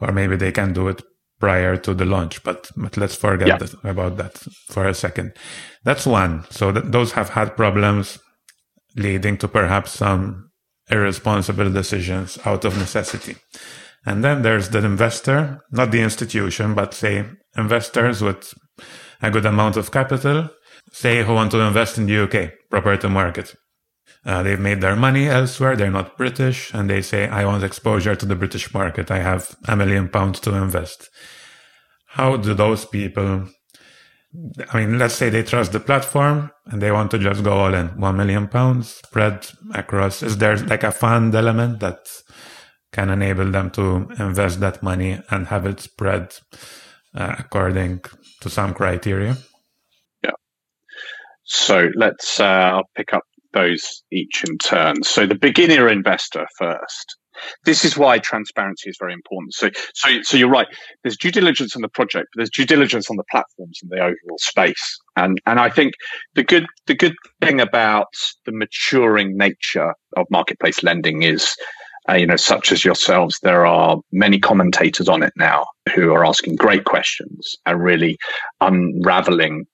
[0.00, 1.02] Or maybe they can do it
[1.38, 3.58] prior to the launch, but, but let's forget yeah.
[3.58, 4.38] that, about that
[4.70, 5.32] for a second.
[5.84, 6.44] That's one.
[6.50, 8.18] So th- those have had problems
[8.96, 10.50] leading to perhaps some
[10.90, 13.36] irresponsible decisions out of necessity.
[14.06, 17.24] And then there's the investor, not the institution, but say
[17.56, 18.52] investors with
[19.22, 20.50] a good amount of capital,
[20.92, 23.54] say who want to invest in the UK property market.
[24.26, 25.76] Uh, they've made their money elsewhere.
[25.76, 26.72] They're not British.
[26.72, 29.10] And they say, I want exposure to the British market.
[29.10, 31.10] I have a million pounds to invest.
[32.06, 33.48] How do those people,
[34.72, 37.74] I mean, let's say they trust the platform and they want to just go all
[37.74, 40.22] in one million pounds spread across.
[40.22, 41.98] Is there like a fund element that
[42.94, 46.34] can enable them to invest that money and have it spread
[47.14, 48.00] uh, according
[48.40, 49.36] to some criteria?
[50.22, 50.30] Yeah.
[51.42, 55.02] So let's, uh, I'll pick up those each in turn.
[55.02, 57.16] So the beginner investor first.
[57.64, 59.54] This is why transparency is very important.
[59.54, 60.68] So, so, so you're right.
[61.02, 63.96] There's due diligence on the project, but there's due diligence on the platforms and the
[63.96, 64.98] overall space.
[65.16, 65.94] And and I think
[66.36, 68.06] the good the good thing about
[68.46, 71.56] the maturing nature of marketplace lending is.
[72.08, 75.64] Uh, you know, such as yourselves, there are many commentators on it now
[75.94, 78.18] who are asking great questions and really
[78.60, 79.64] unraveling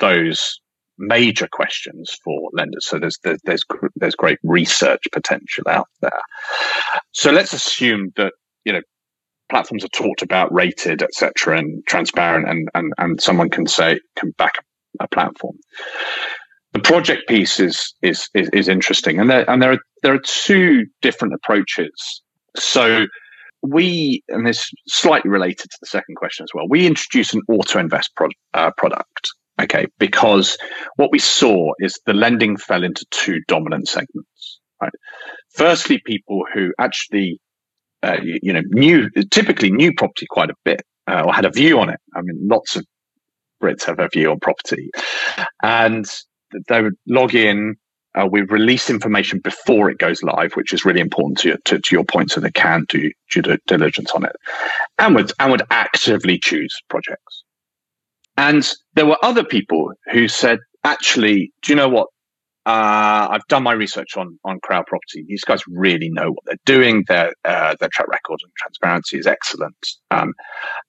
[0.00, 0.60] those
[0.98, 2.86] major questions for lenders.
[2.86, 3.64] So there's there's there's,
[3.96, 6.22] there's great research potential out there.
[7.12, 8.32] So let's assume that
[8.64, 8.82] you know
[9.48, 14.32] platforms are talked about, rated, etc., and transparent, and and and someone can say can
[14.38, 14.54] back
[15.00, 15.56] a platform.
[16.76, 20.20] The project piece is is is, is interesting, and there and there are there are
[20.22, 22.22] two different approaches.
[22.54, 23.06] So
[23.62, 27.78] we, and this slightly related to the second question as well, we introduce an auto
[27.78, 29.30] invest pro, uh, product.
[29.58, 30.58] Okay, because
[30.96, 34.60] what we saw is the lending fell into two dominant segments.
[34.78, 34.92] Right.
[35.54, 37.40] Firstly, people who actually,
[38.02, 41.50] uh, you, you, know, knew typically knew property quite a bit uh, or had a
[41.50, 42.00] view on it.
[42.14, 42.84] I mean, lots of
[43.62, 44.90] Brits have a view on property,
[45.62, 46.06] and
[46.68, 47.76] they would log in.
[48.14, 51.94] Uh, we release information before it goes live, which is really important to, to, to
[51.94, 54.34] your point, so they can do due diligence on it,
[54.98, 57.44] and would and would actively choose projects.
[58.38, 62.08] And there were other people who said, actually, do you know what?
[62.64, 65.24] Uh, I've done my research on on CrowdProperty.
[65.26, 67.04] These guys really know what they're doing.
[67.06, 69.76] Their uh, their track record and transparency is excellent.
[70.10, 70.32] Um,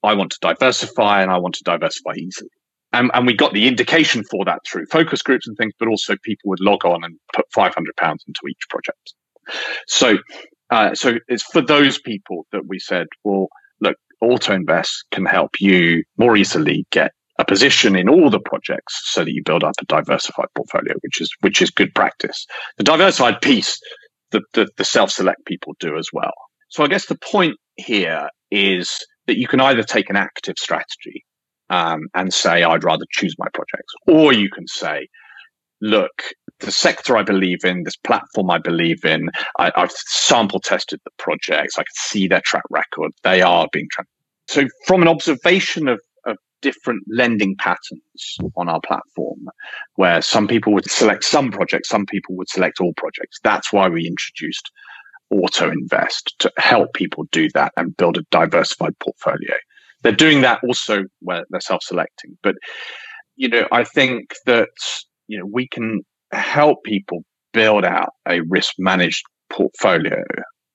[0.01, 2.49] I want to diversify, and I want to diversify easily.
[2.97, 6.15] And, and we got the indication for that through focus groups and things, but also
[6.23, 9.13] people would log on and put five hundred pounds into each project.
[9.87, 10.17] So,
[10.75, 13.47] uh, so it's for those people that we said, well,
[13.79, 18.99] look, Auto Invest can help you more easily get a position in all the projects
[19.13, 22.47] so that you build up a diversified portfolio, which is which is good practice.
[22.77, 23.79] The diversified piece,
[24.31, 26.33] the, the, the self-select people do as well.
[26.69, 28.89] So I guess the point here is
[29.27, 31.23] that you can either take an active strategy
[31.69, 35.07] um, and say, I'd rather choose my projects, or you can say,
[35.81, 36.23] look,
[36.59, 41.11] the sector I believe in, this platform I believe in, I, have sample tested the
[41.17, 43.87] projects, I can see their track record, they are being.
[43.91, 44.05] Tra-
[44.47, 49.47] so from an observation of, of different lending patterns on our platform
[49.95, 53.39] where some people would select some projects, some people would select all projects.
[53.43, 54.71] That's why we introduced
[55.29, 59.55] Auto Invest to help people do that and build a diversified portfolio.
[60.03, 62.37] They're doing that also where they're self-selecting.
[62.43, 62.55] But,
[63.35, 64.69] you know, I think that,
[65.27, 70.23] you know, we can help people build out a risk managed portfolio,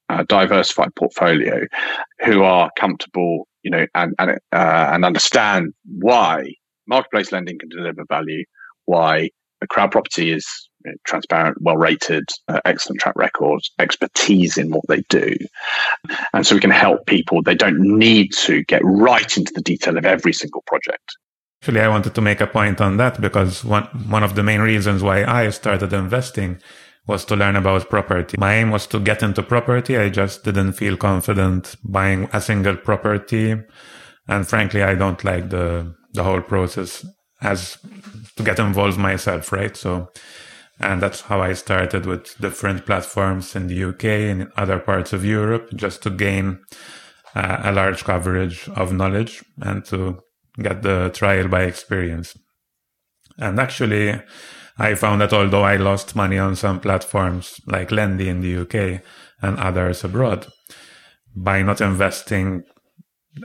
[0.09, 1.67] a diversified portfolio
[2.25, 6.45] who are comfortable you know, and and uh, and understand why
[6.87, 8.45] marketplace lending can deliver value,
[8.87, 9.31] why
[9.63, 10.47] a CrowdProperty is
[11.05, 15.37] transparent, well rated, uh, excellent track records, expertise in what they do,
[16.33, 17.43] and so we can help people.
[17.43, 21.17] They don't need to get right into the detail of every single project.
[21.61, 24.61] Actually, I wanted to make a point on that because one one of the main
[24.61, 26.61] reasons why I started investing
[27.07, 28.37] was to learn about property.
[28.39, 29.97] My aim was to get into property.
[29.97, 33.57] I just didn't feel confident buying a single property.
[34.29, 37.05] And frankly, I don't like the, the whole process
[37.41, 37.77] as
[38.37, 39.77] to get involved myself, right?
[39.77, 40.11] So,
[40.83, 45.13] and that's how I started with different platforms in the UK and in other parts
[45.13, 46.59] of Europe just to gain
[47.35, 50.19] uh, a large coverage of knowledge and to
[50.59, 52.37] get the trial by experience.
[53.39, 54.21] And actually,
[54.79, 59.03] I found that although I lost money on some platforms like Lendy in the UK
[59.41, 60.47] and others abroad,
[61.35, 62.65] by not investing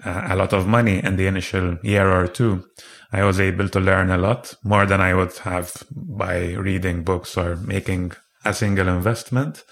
[0.04, 2.66] uh, a lot of money in the initial year or two,
[3.12, 7.38] I was able to learn a lot more than I would have by reading books
[7.38, 8.12] or making
[8.44, 9.64] a single investment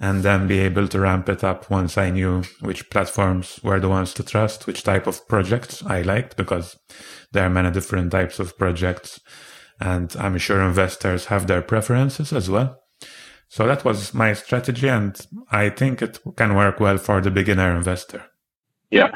[0.00, 3.88] and then be able to ramp it up once I knew which platforms were the
[3.88, 6.78] ones to trust, which type of projects I liked, because
[7.32, 9.20] there are many different types of projects.
[9.78, 12.78] And I'm sure investors have their preferences as well.
[13.48, 14.88] So that was my strategy.
[14.88, 15.20] And
[15.50, 18.24] I think it can work well for the beginner investor.
[18.90, 19.10] Yeah.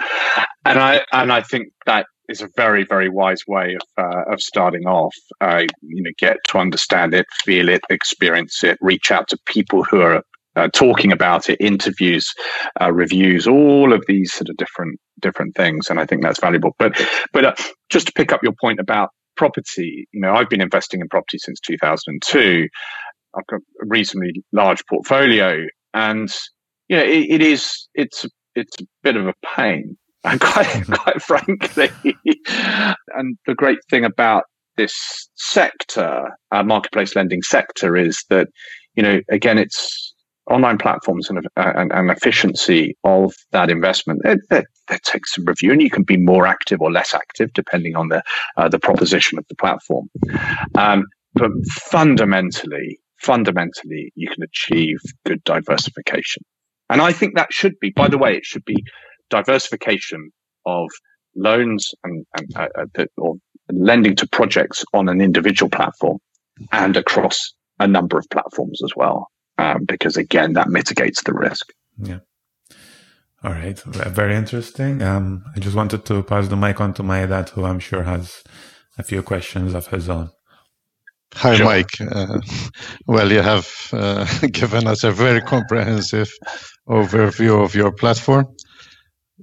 [0.66, 4.40] And I, and I think that is a very, very wise way of, uh, of
[4.40, 5.14] starting off.
[5.40, 9.84] Uh, you know, get to understand it, feel it, experience it, reach out to people
[9.84, 10.22] who are
[10.56, 12.32] uh, talking about it, interviews,
[12.80, 16.74] uh, reviews, all of these sort of different different things, and I think that's valuable.
[16.78, 17.00] But
[17.32, 17.54] but uh,
[17.90, 21.38] just to pick up your point about property, you know, I've been investing in property
[21.38, 22.68] since 2002.
[23.36, 26.32] I've got a reasonably large portfolio, and
[26.88, 29.96] you know, it, it is it's it's a bit of a pain,
[30.40, 31.90] quite quite frankly.
[33.14, 34.44] and the great thing about
[34.76, 38.48] this sector, uh, marketplace lending sector, is that
[38.96, 40.14] you know, again, it's
[40.50, 45.72] online platforms and, and, and, efficiency of that investment, it, it, it, takes some review,
[45.72, 48.22] and you can be more active or less active depending on the
[48.56, 50.08] uh, the proposition of the platform.
[50.74, 51.50] Um, but
[51.90, 56.44] fundamentally, fundamentally, you can achieve good diversification,
[56.90, 57.90] and I think that should be.
[57.90, 58.84] By the way, it should be
[59.38, 60.30] diversification
[60.66, 60.88] of
[61.36, 62.68] loans and, and uh,
[62.98, 63.34] uh or
[63.70, 66.18] lending to projects on an individual platform
[66.70, 69.28] and across a number of platforms as well
[69.58, 71.72] um, because again, that mitigates the risk.
[71.98, 72.20] Yeah.
[73.42, 73.78] All right.
[73.80, 75.02] Very interesting.
[75.02, 78.02] Um, I just wanted to pass the mic on to my dad, who I'm sure
[78.02, 78.42] has
[78.98, 80.30] a few questions of his own.
[81.34, 81.66] Hi, sure.
[81.66, 82.00] Mike.
[82.00, 82.38] Uh,
[83.06, 86.32] well, you have uh, given us a very comprehensive
[86.88, 88.46] overview of your platform.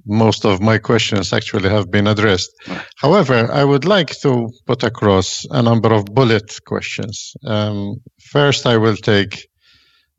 [0.06, 2.50] Most of my questions actually have been addressed.
[2.96, 7.34] However, I would like to put across a number of bullet questions.
[7.46, 9.48] Um, first, I will take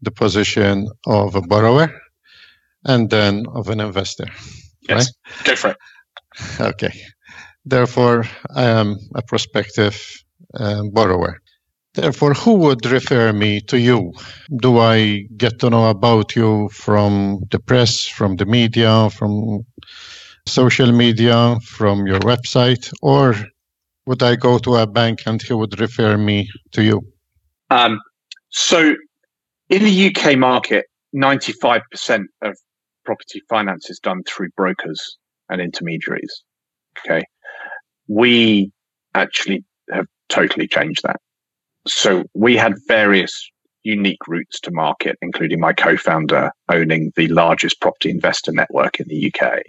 [0.01, 1.89] the position of a borrower
[2.85, 4.27] and then of an investor.
[4.87, 5.45] Yes, right?
[5.45, 5.77] go for it.
[6.59, 6.93] Okay.
[7.65, 9.95] Therefore, I am a prospective
[10.59, 11.39] um, borrower.
[11.93, 14.13] Therefore, who would refer me to you?
[14.49, 19.65] Do I get to know about you from the press, from the media, from
[20.47, 23.35] social media, from your website, or
[24.05, 27.01] would I go to a bank and he would refer me to you?
[27.69, 27.99] Um,
[28.49, 28.95] so
[29.69, 30.85] in the UK market,
[31.15, 32.57] 95% of
[33.05, 35.17] property finance is done through brokers
[35.49, 36.43] and intermediaries.
[36.99, 37.23] Okay.
[38.07, 38.71] We
[39.13, 41.19] actually have totally changed that.
[41.87, 43.49] So we had various
[43.83, 49.33] unique routes to market, including my co-founder owning the largest property investor network in the
[49.33, 49.61] UK.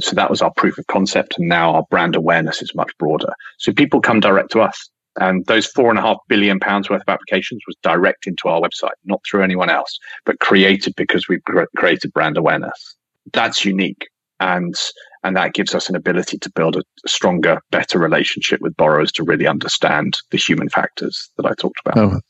[0.00, 1.38] so that was our proof of concept.
[1.38, 3.32] And now our brand awareness is much broader.
[3.58, 4.88] So people come direct to us.
[5.20, 8.62] And those four and a half billion pounds worth of applications was direct into our
[8.62, 11.38] website, not through anyone else, but created because we
[11.76, 12.96] created brand awareness.
[13.34, 14.08] That's unique.
[14.40, 14.74] And,
[15.22, 19.24] and that gives us an ability to build a stronger, better relationship with borrowers to
[19.24, 22.20] really understand the human factors that I talked about.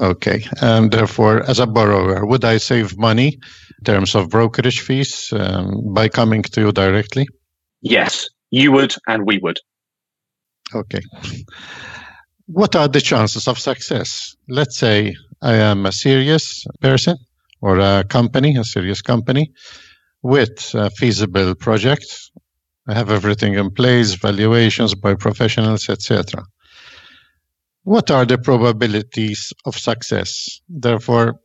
[0.00, 0.44] Oh, okay.
[0.60, 3.38] And therefore, as a borrower, would I save money
[3.78, 7.26] in terms of brokerage fees um, by coming to you directly?
[7.80, 9.58] Yes, you would, and we would.
[10.74, 11.00] Okay
[12.48, 14.34] what are the chances of success?
[14.48, 17.16] Let's say I am a serious person
[17.60, 19.52] or a company, a serious company
[20.22, 22.06] with a feasible project.
[22.88, 26.44] I have everything in place, valuations by professionals, etc.
[27.82, 30.60] What are the probabilities of success?
[30.68, 31.40] Therefore,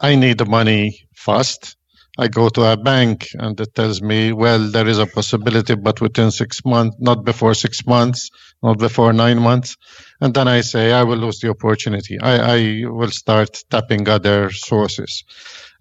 [0.00, 1.76] I need the money fast.
[2.16, 6.00] I go to a bank and it tells me, well, there is a possibility, but
[6.00, 8.30] within six months, not before six months,
[8.62, 9.76] not before nine months.
[10.20, 12.18] And then I say, I will lose the opportunity.
[12.20, 15.24] I, I will start tapping other sources.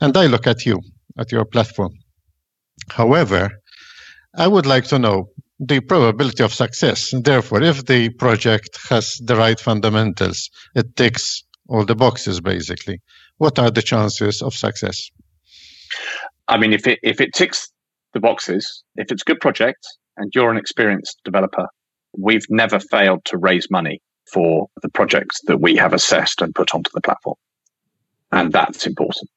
[0.01, 0.80] And I look at you,
[1.20, 1.91] at your platform.
[2.90, 3.52] However,
[4.36, 5.30] I would like to know
[5.60, 7.14] the probability of success.
[7.14, 13.02] Therefore, if the project has the right fundamentals, it ticks all the boxes basically.
[13.38, 15.10] What are the chances of success?
[16.48, 17.72] I mean, if it if it ticks
[18.14, 19.86] the boxes, if it's a good project
[20.18, 21.68] and you're an experienced developer,
[22.18, 26.74] we've never failed to raise money for the projects that we have assessed and put
[26.74, 27.36] onto the platform,
[28.32, 29.30] and that's important.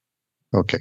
[0.55, 0.79] Okay.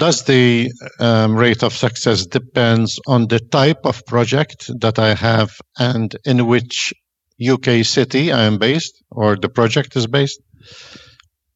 [0.00, 5.50] Does the um, rate of success depends on the type of project that I have
[5.78, 6.94] and in which
[7.38, 10.40] UK city I am based or the project is based?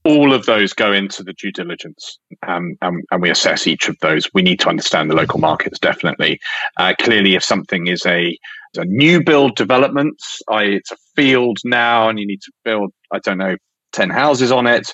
[0.07, 3.97] all of those go into the due diligence um, and, and, we assess each of
[4.03, 4.29] those.
[4.35, 6.41] We need to understand the local markets, definitely.
[6.77, 8.39] Uh, clearly, if something is a,
[8.77, 10.17] a new build development,
[10.51, 13.57] I, it's a field now and you need to build, I don't know,
[13.95, 14.93] 10 houses on it,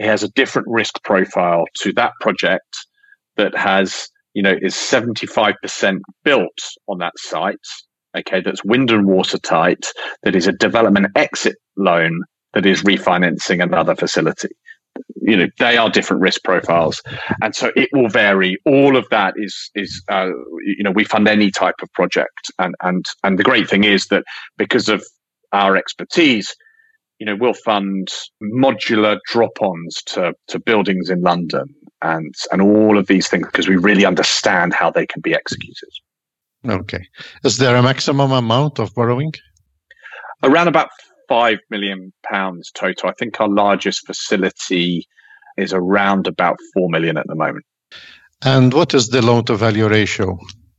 [0.00, 2.74] it has a different risk profile to that project
[3.36, 7.56] that has, you know, is 75% built on that site.
[8.16, 9.86] Okay, that's wind and water tight.
[10.22, 12.22] that is a development exit loan
[12.54, 14.48] that is refinancing another facility.
[15.20, 17.00] You know, they are different risk profiles,
[17.42, 18.56] and so it will vary.
[18.64, 20.30] All of that is is uh,
[20.64, 24.06] you know we fund any type of project, and and and the great thing is
[24.06, 24.24] that
[24.56, 25.04] because of
[25.52, 26.56] our expertise,
[27.20, 28.08] you know, we'll fund
[28.42, 31.66] modular drop-ons to to buildings in London
[32.02, 35.90] and and all of these things because we really understand how they can be executed.
[36.66, 37.06] Okay,
[37.44, 39.32] is there a maximum amount of borrowing?
[40.42, 40.88] Around about
[41.28, 43.10] five million pounds total.
[43.10, 45.06] I think our largest facility
[45.58, 47.66] is around about four million at the moment.
[48.42, 50.38] And what is the loan to value ratio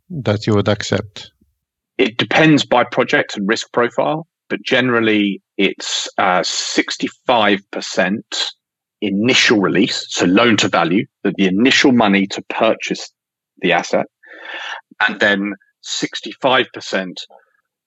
[0.09, 1.31] that you would accept?
[1.99, 8.19] It depends by project and risk profile, but generally it's uh, 65%
[8.99, 13.09] initial release, so loan to value, the, the initial money to purchase
[13.59, 14.05] the asset,
[15.07, 15.53] and then
[15.85, 17.13] 65%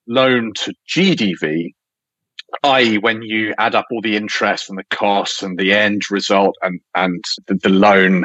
[0.09, 1.75] loan to GDV,
[2.65, 6.55] i.e., when you add up all the interest and the costs and the end result
[6.63, 8.25] and and the, the loan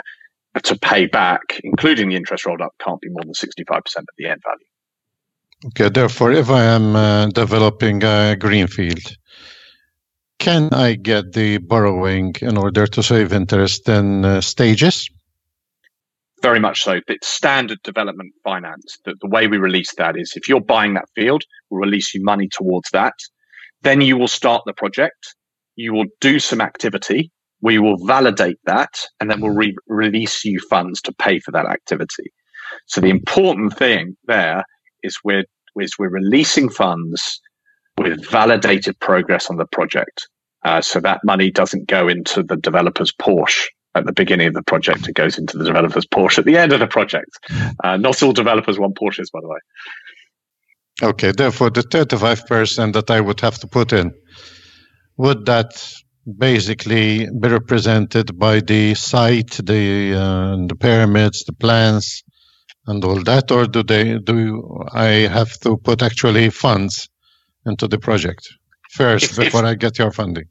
[0.63, 4.03] to pay back, including the interest rolled up, can't be more than sixty five percent
[4.03, 4.65] of the end value.
[5.65, 9.17] Okay, therefore, if I am uh, developing a greenfield,
[10.39, 15.09] can I get the borrowing in order to save interest in uh, stages?
[16.41, 17.01] Very much so.
[17.09, 18.99] It's standard development finance.
[19.03, 22.23] The, the way we release that is if you're buying that field, we'll release you
[22.23, 23.15] money towards that.
[23.81, 25.35] Then you will start the project.
[25.75, 27.31] You will do some activity.
[27.61, 31.65] We will validate that and then we'll re- release you funds to pay for that
[31.65, 32.31] activity.
[32.85, 34.63] So the important thing there
[35.03, 35.45] is we're,
[35.79, 37.41] is we're releasing funds
[37.97, 40.27] with validated progress on the project.
[40.65, 44.63] Uh, so that money doesn't go into the developer's Porsche at the beginning of the
[44.63, 45.07] project.
[45.07, 47.31] It goes into the developer's Porsche at the end of the project.
[47.83, 49.59] Uh, not all developers want Porsches, by the way.
[51.01, 54.13] Okay, therefore the 35% that I would have to put in,
[55.17, 55.71] would that
[56.37, 62.23] basically be represented by the site, the uh, the pyramids, the plans,
[62.87, 67.09] and all that, or do they do I have to put actually funds
[67.65, 68.47] into the project
[68.91, 70.45] first if, before if, I get your funding?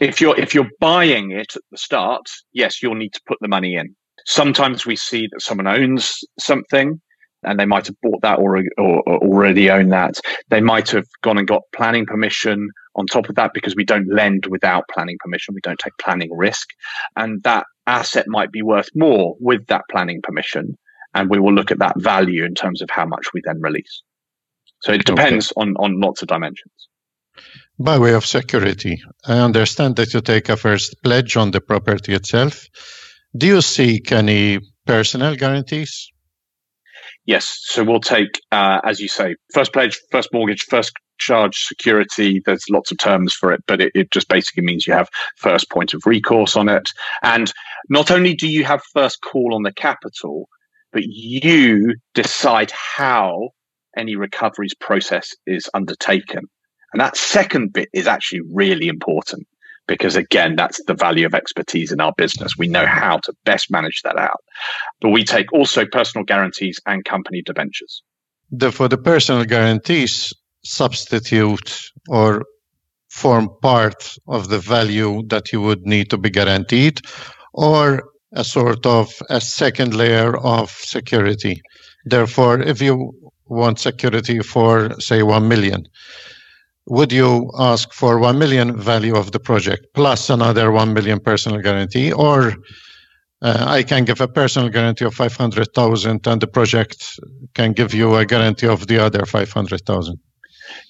[0.00, 3.48] If you're if you're buying it at the start, yes, you'll need to put the
[3.48, 3.94] money in.
[4.26, 7.00] Sometimes we see that someone owns something
[7.44, 10.20] and they might have bought that or, or, or, already own that.
[10.48, 14.08] They might have gone and got planning permission on top of that because we don't
[14.08, 15.54] lend without planning permission.
[15.54, 16.68] We don't take planning risk.
[17.16, 20.78] And that asset might be worth more with that planning permission.
[21.14, 24.02] And we will look at that value in terms of how much we then release.
[24.82, 25.60] So it depends okay.
[25.60, 26.72] on, on lots of dimensions.
[27.78, 32.14] By way of security, I understand that you take a first pledge on the property
[32.14, 32.66] itself.
[33.36, 36.12] Do you seek any personal guarantees?
[37.24, 37.60] Yes.
[37.62, 42.42] So we'll take, uh, as you say, first pledge, first mortgage, first charge security.
[42.44, 45.70] There's lots of terms for it, but it, it, just basically means you have first
[45.70, 46.88] point of recourse on it.
[47.22, 47.52] And
[47.88, 50.48] not only do you have first call on the capital,
[50.92, 53.50] but you decide how
[53.96, 56.44] any recoveries process is undertaken.
[56.92, 59.46] And that second bit is actually really important
[59.86, 62.56] because again, that's the value of expertise in our business.
[62.56, 64.40] We know how to best manage that out.
[65.00, 68.02] But we take also personal guarantees and company debentures.
[68.50, 70.32] The, for the personal guarantees,
[70.64, 72.44] substitute or
[73.08, 77.00] form part of the value that you would need to be guaranteed,
[77.52, 81.62] or a sort of a second layer of security.
[82.04, 83.12] Therefore, if you
[83.46, 85.86] want security for, say, 1 million,
[86.86, 91.60] would you ask for 1 million value of the project plus another 1 million personal
[91.60, 92.54] guarantee or
[93.42, 97.20] uh, I can give a personal guarantee of 500,000 and the project
[97.54, 100.18] can give you a guarantee of the other 500,000.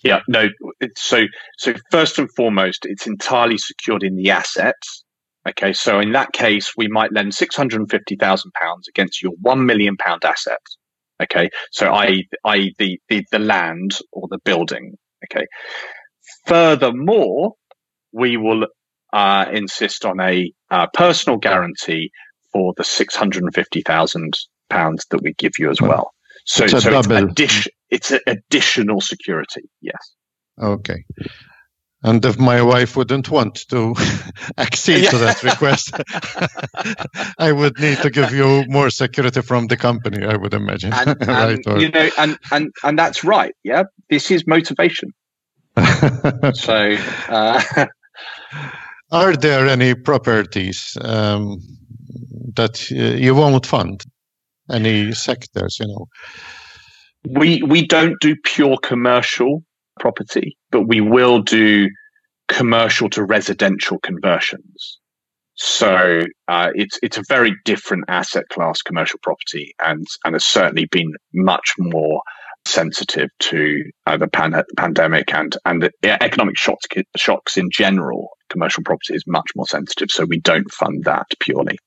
[0.04, 0.48] Yeah, no.
[0.96, 1.24] So,
[1.58, 5.04] so first and foremost, it's entirely secured in the assets.
[5.48, 9.22] Okay, so in that case, we might lend six hundred and fifty thousand pounds against
[9.22, 10.60] your one million pound asset.
[11.22, 12.74] Okay, so I, i.e.
[12.78, 14.94] the, the the land or the building.
[15.30, 15.46] Okay.
[16.46, 17.54] Furthermore,
[18.12, 18.66] we will
[19.12, 22.10] uh, insist on a uh, personal guarantee
[22.52, 24.34] for the six hundred and fifty thousand
[24.70, 26.12] pounds that we give you as well.
[26.44, 29.62] So, it's, so it's, addition, it's additional security.
[29.80, 30.12] Yes.
[30.60, 31.04] Okay.
[32.04, 33.94] And if my wife wouldn't want to
[34.58, 35.94] accede to that request,
[37.38, 40.26] I would need to give you more security from the company.
[40.26, 41.58] I would imagine, and, and, right?
[41.66, 41.78] Or...
[41.78, 43.54] You know, and and and that's right.
[43.62, 45.10] Yeah, this is motivation.
[46.54, 46.96] so,
[47.28, 47.86] uh...
[49.12, 51.60] are there any properties um,
[52.56, 54.02] that uh, you won't fund?
[54.70, 56.06] Any sectors, you know?
[57.28, 59.62] We we don't do pure commercial
[59.98, 61.88] property, but we will do
[62.48, 64.98] commercial to residential conversions.
[65.54, 70.86] So uh, it's it's a very different asset class, commercial property, and and has certainly
[70.86, 72.22] been much more
[72.64, 76.86] sensitive to uh, the pan- pandemic and and the economic shocks
[77.16, 78.28] shocks in general.
[78.48, 81.78] Commercial property is much more sensitive, so we don't fund that purely.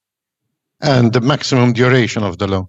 [0.81, 2.67] And the maximum duration of the loan?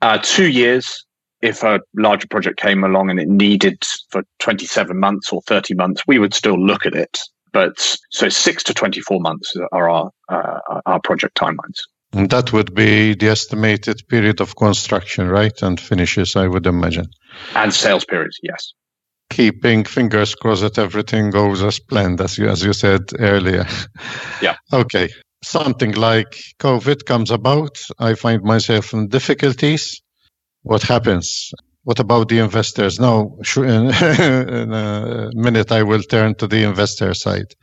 [0.00, 1.04] Uh, two years
[1.42, 6.02] if a larger project came along and it needed for 27 months or 30 months,
[6.06, 7.18] we would still look at it.
[7.52, 7.74] But
[8.10, 11.80] so six to 24 months are our, uh, our project timelines.
[12.14, 15.52] And that would be the estimated period of construction, right?
[15.62, 17.06] And finishes, I would imagine.
[17.54, 18.72] And sales periods, yes.
[19.30, 23.66] Keeping fingers crossed that everything goes as planned, as you, as you said earlier.
[24.42, 24.56] Yeah.
[24.72, 25.08] okay.
[25.44, 27.78] Something like COVID comes about.
[27.98, 30.02] I find myself in difficulties
[30.62, 31.52] what happens?
[31.84, 33.00] What about the investors?
[33.00, 33.90] Now, in
[34.72, 37.54] a minute, I will turn to the investor side.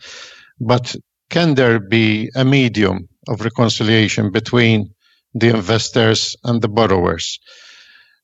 [0.60, 0.96] But
[1.30, 4.94] can there be a medium of reconciliation between
[5.34, 7.40] the investors and the borrowers?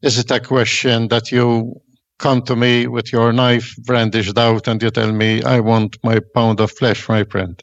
[0.01, 1.75] Is it a question that you
[2.17, 6.19] come to me with your knife brandished out and you tell me, I want my
[6.33, 7.59] pound of flesh, my friend?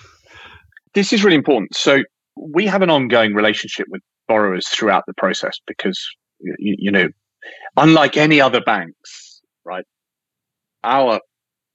[0.94, 1.74] this is really important.
[1.74, 2.02] So
[2.36, 5.98] we have an ongoing relationship with borrowers throughout the process because
[6.40, 7.08] you, you know,
[7.76, 9.84] unlike any other banks, right?
[10.84, 11.20] Our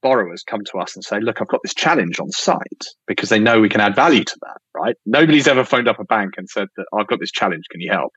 [0.01, 3.39] borrowers come to us and say, look, I've got this challenge on site because they
[3.39, 4.95] know we can add value to that, right?
[5.05, 7.63] Nobody's ever phoned up a bank and said that I've got this challenge.
[7.71, 8.11] Can you help?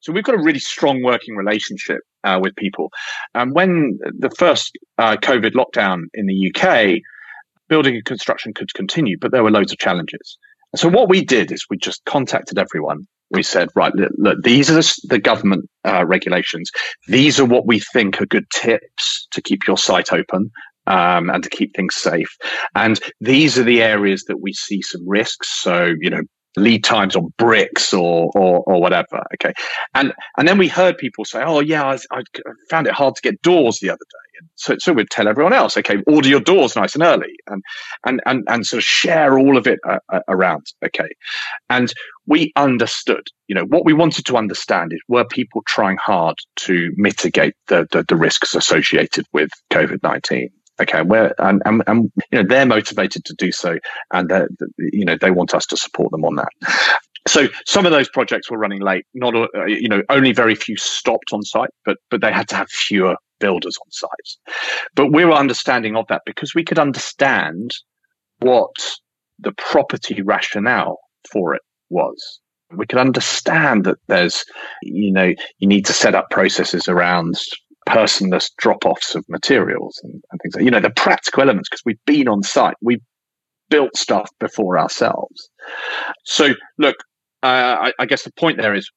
[0.00, 2.90] So we've got a really strong working relationship uh, with people.
[3.34, 7.02] And when the first uh, COVID lockdown in the UK,
[7.68, 10.38] building and construction could continue, but there were loads of challenges.
[10.74, 14.80] So what we did is we just contacted everyone we said, right, look, these are
[15.08, 16.70] the government uh, regulations.
[17.08, 20.50] These are what we think are good tips to keep your site open
[20.86, 22.30] um, and to keep things safe.
[22.74, 25.60] And these are the areas that we see some risks.
[25.60, 26.22] So, you know,
[26.56, 29.22] lead times on bricks or, or, or whatever.
[29.34, 29.52] Okay.
[29.94, 32.22] And, and then we heard people say, oh, yeah, I, I
[32.70, 34.25] found it hard to get doors the other day.
[34.54, 37.62] So, so we'd tell everyone else, okay, order your doors nice and early and,
[38.06, 40.66] and, and, and sort of share all of it uh, uh, around.
[40.84, 41.08] Okay.
[41.70, 41.92] And
[42.26, 46.92] we understood, you know, what we wanted to understand is were people trying hard to
[46.96, 50.50] mitigate the, the, the risks associated with COVID 19?
[50.78, 53.78] okay where and, and, and you know they're motivated to do so
[54.12, 54.30] and
[54.76, 56.50] you know they want us to support them on that
[57.26, 60.76] so some of those projects were running late not uh, you know only very few
[60.76, 64.56] stopped on site but but they had to have fewer builders on site.
[64.94, 67.72] But we were understanding of that because we could understand
[68.38, 68.74] what
[69.38, 70.98] the property rationale
[71.30, 72.40] for it was.
[72.76, 74.44] We could understand that there's
[74.82, 77.36] you know you need to set up processes around
[77.88, 82.04] personless drop-offs of materials and, and things like you know the practical elements because we've
[82.06, 82.74] been on site.
[82.82, 83.02] We've
[83.68, 85.48] built stuff before ourselves.
[86.24, 86.96] So look
[87.42, 87.46] uh,
[87.80, 88.90] I, I guess the point there is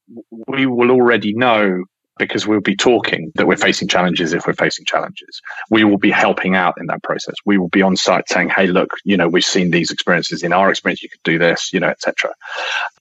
[0.47, 1.83] we will already know
[2.17, 5.41] because we'll be talking that we're facing challenges if we're facing challenges.
[5.71, 7.35] We will be helping out in that process.
[7.45, 10.43] We will be on site saying, "Hey, look, you know, we've seen these experiences.
[10.43, 12.31] In our experience, you could do this, you know, etc."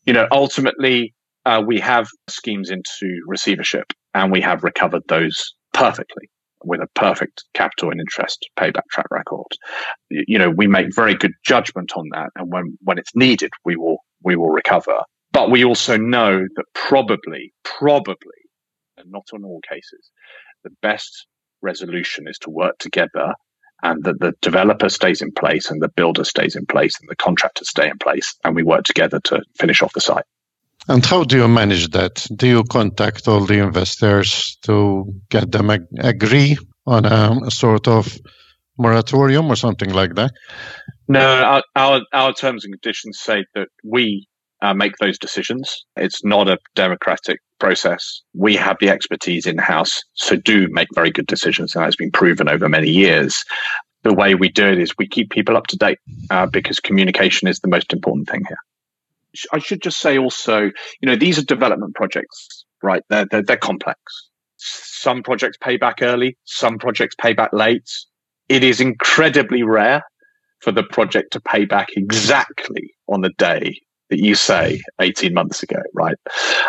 [0.07, 1.15] You know, ultimately,
[1.45, 6.31] uh, we have schemes into receivership, and we have recovered those perfectly
[6.65, 9.47] with a perfect capital and interest payback track record.
[10.11, 13.77] You know, we make very good judgment on that, and when when it's needed, we
[13.77, 15.01] will we will recover.
[15.33, 18.17] But we also know that probably, probably,
[18.97, 20.11] and not on all cases,
[20.65, 21.27] the best
[21.63, 23.35] resolution is to work together
[23.83, 27.17] and that the developer stays in place and the builder stays in place and the
[27.17, 30.25] contractors stay in place and we work together to finish off the site.
[30.89, 32.27] And how do you manage that?
[32.35, 36.57] Do you contact all the investors to get them ag- agree
[36.87, 38.19] on a, a, sort of
[38.79, 40.31] moratorium or something like that?
[41.07, 44.27] No, our, our, our terms and conditions say that we
[44.63, 45.85] uh, make those decisions.
[45.97, 48.23] It's not a democratic process.
[48.35, 52.11] We have the expertise in house, so do make very good decisions, and that's been
[52.11, 53.45] proven over many years.
[54.05, 55.99] The way we do it is we keep people up to date
[56.31, 58.59] uh, because communication is the most important thing here.
[59.53, 63.03] I should just say also, you know, these are development projects, right?
[63.11, 63.99] They're, they're, they're complex.
[64.57, 67.89] Some projects pay back early, some projects pay back late.
[68.49, 70.03] It is incredibly rare
[70.61, 73.81] for the project to pay back exactly on the day
[74.11, 76.17] that you say 18 months ago, right?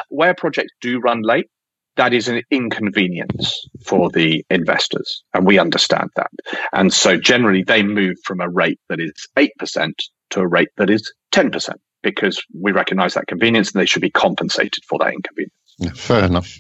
[0.09, 1.47] Where projects do run late,
[1.95, 5.23] that is an inconvenience for the investors.
[5.33, 6.31] And we understand that.
[6.71, 9.91] And so generally they move from a rate that is 8%
[10.31, 14.11] to a rate that is 10% because we recognize that convenience and they should be
[14.11, 15.99] compensated for that inconvenience.
[15.99, 16.57] Fair enough.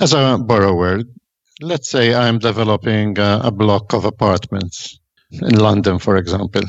[0.00, 1.02] As a borrower,
[1.60, 4.98] let's say I'm developing a, a block of apartments
[5.42, 6.62] in London, for example.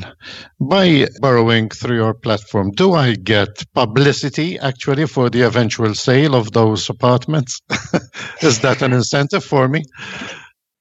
[0.60, 6.52] By borrowing through your platform, do I get publicity actually for the eventual sale of
[6.52, 7.60] those apartments?
[8.42, 9.84] Is that an incentive for me?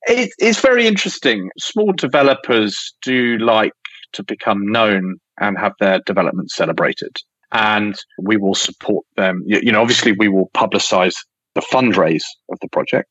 [0.03, 1.49] It, it's very interesting.
[1.57, 3.73] Small developers do like
[4.13, 7.15] to become known and have their development celebrated.
[7.51, 9.43] And we will support them.
[9.45, 11.15] You know, obviously, we will publicize
[11.55, 13.09] the fundraise of the project.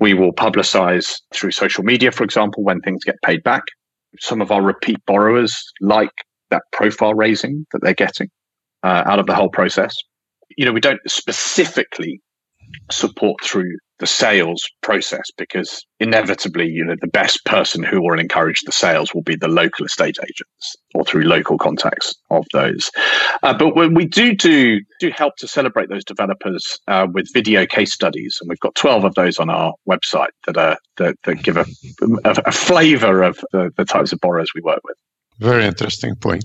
[0.00, 3.62] We will publicize through social media, for example, when things get paid back.
[4.20, 6.10] Some of our repeat borrowers like
[6.50, 8.28] that profile raising that they're getting
[8.82, 9.94] uh, out of the whole process.
[10.56, 12.20] You know, we don't specifically
[12.90, 18.60] support through the sales process because inevitably, you know, the best person who will encourage
[18.62, 22.90] the sales will be the local estate agents or through local contacts of those.
[23.42, 27.66] Uh, but when we do do do help to celebrate those developers uh, with video
[27.66, 31.42] case studies, and we've got twelve of those on our website that are that, that
[31.42, 31.66] give a,
[32.24, 34.96] a, a flavour of the, the types of borrowers we work with.
[35.40, 36.44] Very interesting point.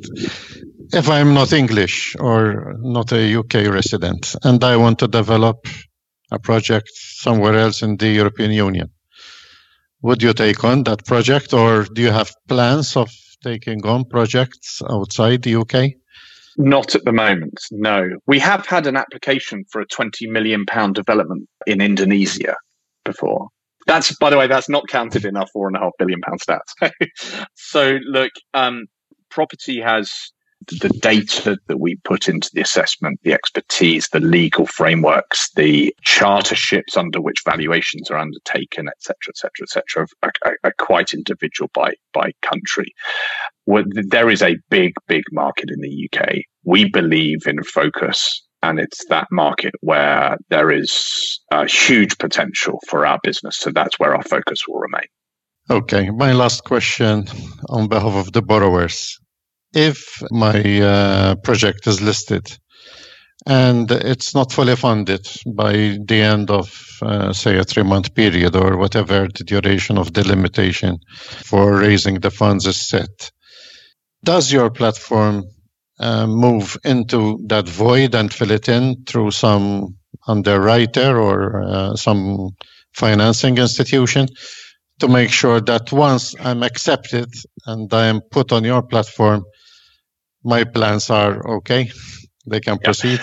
[0.92, 5.68] If I'm not English or not a UK resident and I want to develop
[6.32, 8.90] a project somewhere else in the European Union.
[10.02, 13.10] Would you take on that project, or do you have plans of
[13.44, 15.94] taking on projects outside the UK?
[16.58, 18.10] Not at the moment, no.
[18.28, 22.56] We have had an application for a 20 million pound development in Indonesia
[23.06, 23.48] before.
[23.88, 26.42] That's, by the way, that's not counted in our four and a half billion pound
[26.42, 26.92] stats.
[27.56, 28.86] so, look, um,
[29.30, 30.32] property has
[30.68, 36.98] the data that we put into the assessment, the expertise, the legal frameworks, the charterships
[36.98, 40.08] under which valuations are undertaken, etc., etc., etc.,
[40.64, 42.94] are, quite individual by by country.
[43.66, 46.38] Well, there is a big, big market in the UK.
[46.64, 53.06] We believe in focus, and it's that market where there is a huge potential for
[53.06, 53.58] our business.
[53.58, 55.08] So that's where our focus will remain.
[55.70, 57.28] Okay, my last question
[57.70, 59.20] on behalf of the borrowers
[59.74, 62.58] if my uh, project is listed
[63.46, 68.56] and it's not fully funded by the end of, uh, say, a three month period
[68.56, 73.32] or whatever the duration of the limitation for raising the funds is set,
[74.24, 75.46] does your platform
[76.00, 79.96] uh, move into that void and fill it in through some
[80.28, 82.50] underwriter or uh, some
[82.94, 84.28] financing institution
[85.00, 87.34] to make sure that once I'm accepted
[87.66, 89.46] and I am put on your platform,
[90.44, 91.92] my plans are okay.
[92.48, 93.20] They can proceed.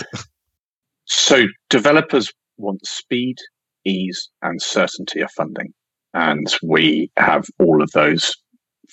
[1.05, 3.37] So developers want speed,
[3.85, 5.73] ease, and certainty of funding.
[6.15, 8.35] And we have all of those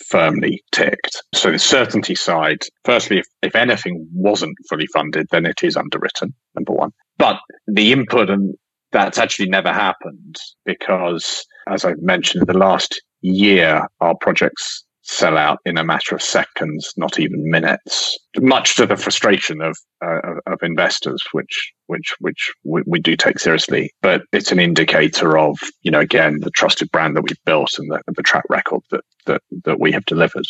[0.08, 1.22] firmly ticked.
[1.34, 6.34] So the certainty side, firstly, if, if anything wasn't fully funded, then it is underwritten,
[6.56, 6.92] number one.
[7.18, 8.56] But the input and
[8.92, 15.38] that's actually never happened because, as I've mentioned, in the last year, our projects sell
[15.38, 20.20] out in a matter of seconds, not even minutes, much to the frustration of uh,
[20.48, 23.92] of investors, which which which we, we, do take seriously.
[24.02, 27.92] But it's an indicator of you know again the trusted brand that we've built and
[27.92, 30.46] the, the track record that, that that we have delivered.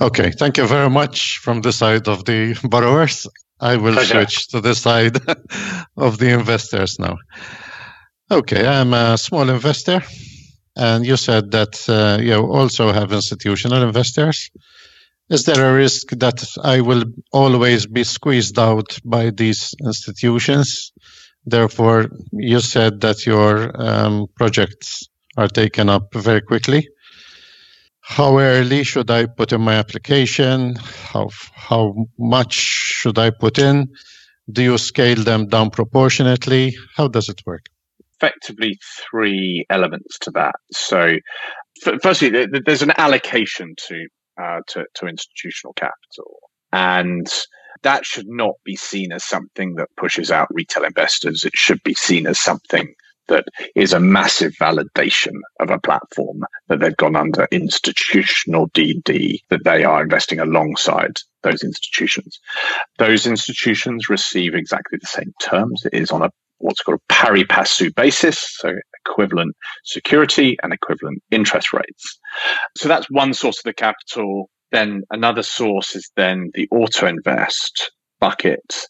[0.00, 3.26] Okay, thank you very much from the side of the borrowers.
[3.60, 4.14] I will Pleasure.
[4.14, 5.16] switch to the side
[5.96, 7.18] of the investors now.
[8.30, 10.02] Okay, I'm a small investor.
[10.76, 14.50] And you said that uh, you also have institutional investors.
[15.28, 20.92] Is there a risk that I will always be squeezed out by these institutions?
[21.44, 26.88] Therefore, you said that your um, projects are taken up very quickly.
[28.00, 30.76] How early should I put in my application?
[31.12, 33.94] How how much should I put in?
[34.50, 36.76] Do you scale them down proportionately?
[36.96, 37.66] How does it work?
[38.22, 38.78] Effectively
[39.10, 40.54] three elements to that.
[40.72, 41.16] So,
[42.02, 44.06] firstly, th- there's an allocation to,
[44.40, 46.38] uh, to to institutional capital,
[46.72, 47.26] and
[47.82, 51.44] that should not be seen as something that pushes out retail investors.
[51.44, 52.94] It should be seen as something
[53.28, 53.44] that
[53.74, 59.84] is a massive validation of a platform that they've gone under institutional DD, that they
[59.84, 62.40] are investing alongside those institutions.
[62.98, 65.84] Those institutions receive exactly the same terms.
[65.86, 66.30] It is on a
[66.62, 68.38] what's called a pari passu basis.
[68.58, 68.74] So
[69.06, 69.54] equivalent
[69.84, 72.18] security and equivalent interest rates.
[72.76, 74.48] So that's one source of the capital.
[74.70, 77.90] Then another source is then the auto invest
[78.20, 78.86] bucket.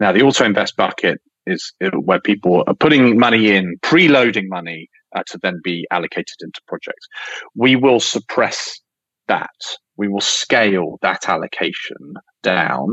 [0.00, 1.72] Now, the auto invest bucket is
[2.04, 7.06] where people are putting money in, preloading money uh, to then be allocated into projects.
[7.54, 8.80] We will suppress
[9.26, 9.50] that.
[9.96, 12.88] We will scale that allocation down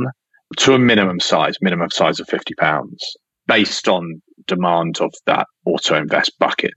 [0.57, 3.15] to a minimum size, minimum size of 50 pounds
[3.47, 6.73] based on demand of that auto invest bucket.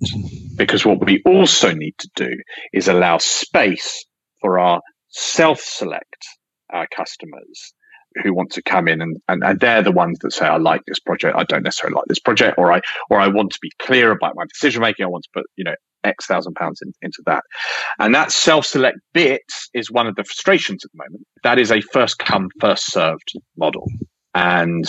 [0.56, 2.30] Because what we also need to do
[2.72, 4.04] is allow space
[4.40, 6.26] for our self select
[6.72, 7.74] uh, customers
[8.22, 10.80] who want to come in and, and, and they're the ones that say I like
[10.86, 13.70] this project I don't necessarily like this project or I or I want to be
[13.80, 16.92] clear about my decision making I want to put you know X thousand pounds in,
[17.02, 17.42] into that.
[17.98, 19.42] And that self select bit
[19.74, 21.26] is one of the frustrations at the moment.
[21.42, 23.86] That is a first come, first served model.
[24.34, 24.84] And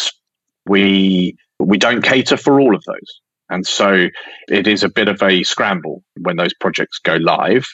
[0.66, 3.22] we we don't cater for all of those.
[3.50, 4.08] And so
[4.48, 7.66] it is a bit of a scramble when those projects go live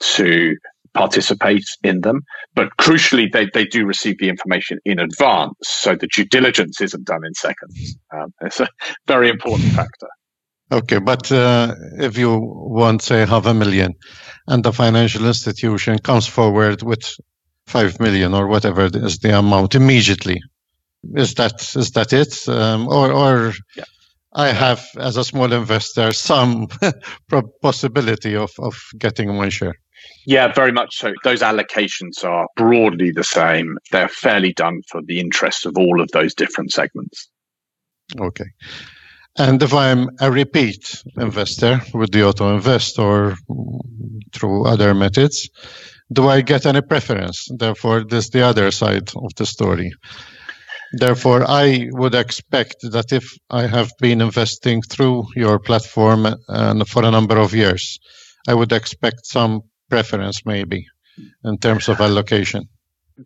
[0.00, 0.56] to
[0.92, 2.22] participate in them.
[2.54, 5.54] But crucially, they, they do receive the information in advance.
[5.62, 7.96] So the due diligence isn't done in seconds.
[8.12, 8.68] Um, it's a
[9.06, 10.08] very important factor.
[10.72, 13.94] Okay, but uh, if you want, say, half a million,
[14.46, 17.02] and the financial institution comes forward with
[17.66, 20.40] five million or whatever is the amount immediately,
[21.14, 23.84] is that is that it, um, or or yeah.
[24.32, 26.68] I have as a small investor some
[27.62, 29.74] possibility of of getting one share?
[30.26, 31.12] Yeah, very much so.
[31.24, 33.76] Those allocations are broadly the same.
[33.90, 37.28] They're fairly done for the interest of all of those different segments.
[38.18, 38.46] Okay.
[39.38, 43.36] And if I'm a repeat investor with the auto invest or
[44.32, 45.48] through other methods,
[46.12, 47.48] do I get any preference?
[47.56, 49.92] Therefore, this is the other side of the story.
[50.92, 57.04] Therefore, I would expect that if I have been investing through your platform and for
[57.04, 57.98] a number of years,
[58.48, 60.86] I would expect some preference maybe
[61.44, 62.68] in terms of allocation.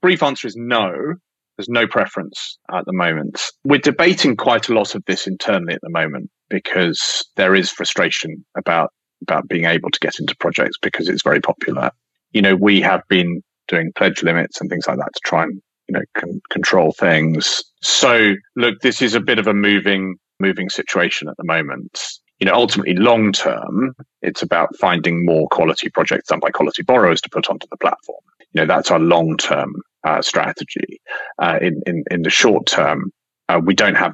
[0.01, 1.15] Brief answer is no.
[1.57, 3.41] There's no preference at the moment.
[3.65, 8.45] We're debating quite a lot of this internally at the moment because there is frustration
[8.57, 8.91] about
[9.23, 11.91] about being able to get into projects because it's very popular.
[12.33, 15.63] You know, we have been doing pledge limits and things like that to try and
[15.89, 17.63] you know con- control things.
[17.83, 22.01] So look, this is a bit of a moving moving situation at the moment.
[22.41, 27.21] You know, ultimately, long term, it's about finding more quality projects done by quality borrowers
[27.23, 28.21] to put onto the platform.
[28.53, 29.75] You know, that's our long term
[30.05, 31.01] uh, strategy.
[31.39, 33.13] Uh, in, in, in the short term,
[33.49, 34.13] uh, we don't have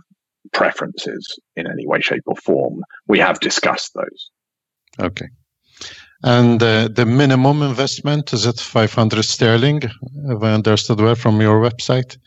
[0.53, 2.83] preferences in any way, shape, or form.
[3.07, 4.31] We have discussed those.
[4.99, 5.29] Okay.
[6.23, 11.61] And uh, the minimum investment is it 500 sterling, if I understood well from your
[11.61, 12.18] website?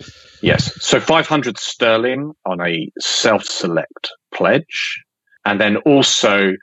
[0.41, 0.83] Yes.
[0.83, 4.99] So 500 sterling on a self select pledge,
[5.45, 6.53] and then also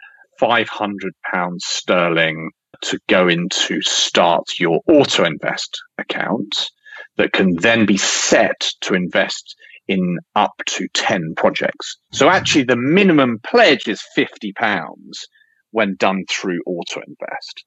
[0.41, 2.51] 500 pounds sterling
[2.83, 6.71] to go into start your auto invest account
[7.17, 9.55] that can then be set to invest
[9.87, 11.99] in up to 10 projects.
[12.13, 15.27] So actually the minimum pledge is 50 pounds
[15.71, 17.65] when done through auto invest.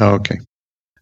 [0.00, 0.38] Okay.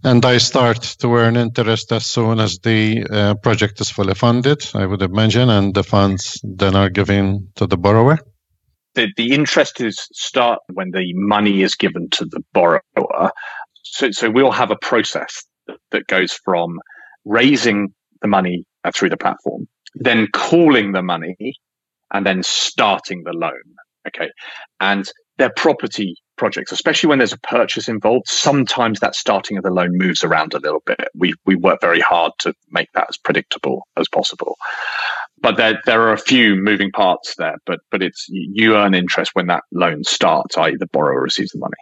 [0.04, 4.64] And I start to earn interest as soon as the uh, project is fully funded,
[4.74, 8.18] I would imagine, and the funds then are given to the borrower.
[8.94, 13.32] The, the interest is start when the money is given to the borrower.
[13.82, 15.44] So, so we'll have a process
[15.90, 16.78] that goes from
[17.24, 19.66] raising the money uh, through the platform,
[19.96, 21.54] then calling the money,
[22.12, 23.62] and then starting the loan.
[24.06, 24.30] Okay.
[24.80, 28.28] And they're property projects, especially when there's a purchase involved.
[28.28, 31.08] Sometimes that starting of the loan moves around a little bit.
[31.14, 34.56] We we work very hard to make that as predictable as possible.
[35.40, 37.56] But there there are a few moving parts there.
[37.66, 41.58] But but it's you earn interest when that loan starts, i.e., the borrower receives the
[41.58, 41.74] money.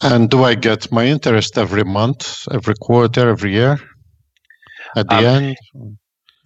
[0.00, 3.78] And do I get my interest every month, every quarter, every year?
[4.96, 5.56] at the um, end?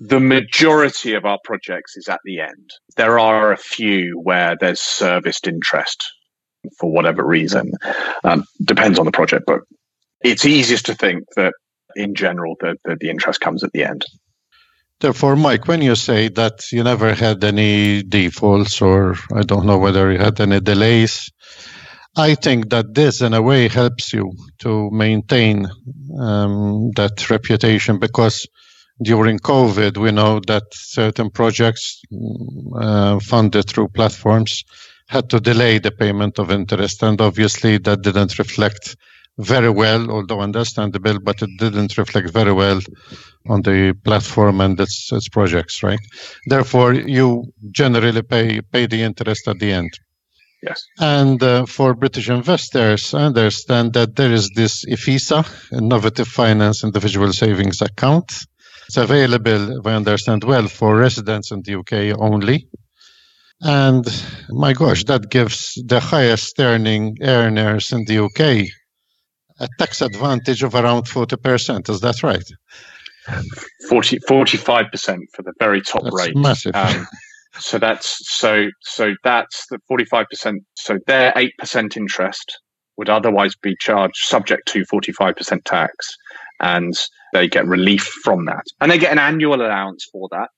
[0.01, 2.71] The majority of our projects is at the end.
[2.97, 6.05] There are a few where there's serviced interest
[6.79, 7.73] for whatever reason.
[8.23, 9.61] Um, depends on the project, but
[10.21, 11.55] it's easiest to think that
[11.97, 14.05] in general the, the, the interest comes at the end.
[15.01, 19.79] Therefore, Mike, when you say that you never had any defaults, or I don't know
[19.79, 21.31] whether you had any delays,
[22.17, 25.67] I think that this, in a way, helps you to maintain
[26.19, 28.45] um, that reputation because
[29.03, 32.03] during COVID, we know that certain projects
[32.77, 34.65] uh, funded through platforms
[35.09, 37.03] had to delay the payment of interest.
[37.03, 38.97] And obviously, that didn't reflect
[39.39, 42.81] very well, although understandable, but it didn't reflect very well
[43.49, 46.01] on the platform and its, its projects, right?
[46.47, 49.91] Therefore, you generally pay, pay the interest at the end.
[50.61, 50.83] Yes.
[50.99, 57.33] And uh, for British investors, I understand that there is this IFISA, Innovative Finance Individual
[57.33, 58.33] Savings Account.
[58.89, 62.69] It's available, if I understand well, for residents in the UK only.
[63.61, 64.07] And
[64.49, 68.69] my gosh, that gives the highest earning earners in the UK
[69.61, 71.91] a tax advantage of around 40%.
[71.91, 72.45] Is that right?
[73.89, 76.37] 40, 45% for the very top That's rate.
[76.37, 76.75] massive.
[76.75, 77.07] Um,
[77.59, 80.55] so that's so so that's the 45%.
[80.77, 82.59] So their 8% interest
[82.97, 86.17] would otherwise be charged subject to 45% tax
[86.61, 86.95] and
[87.33, 88.65] they get relief from that.
[88.81, 90.49] And they get an annual allowance for that.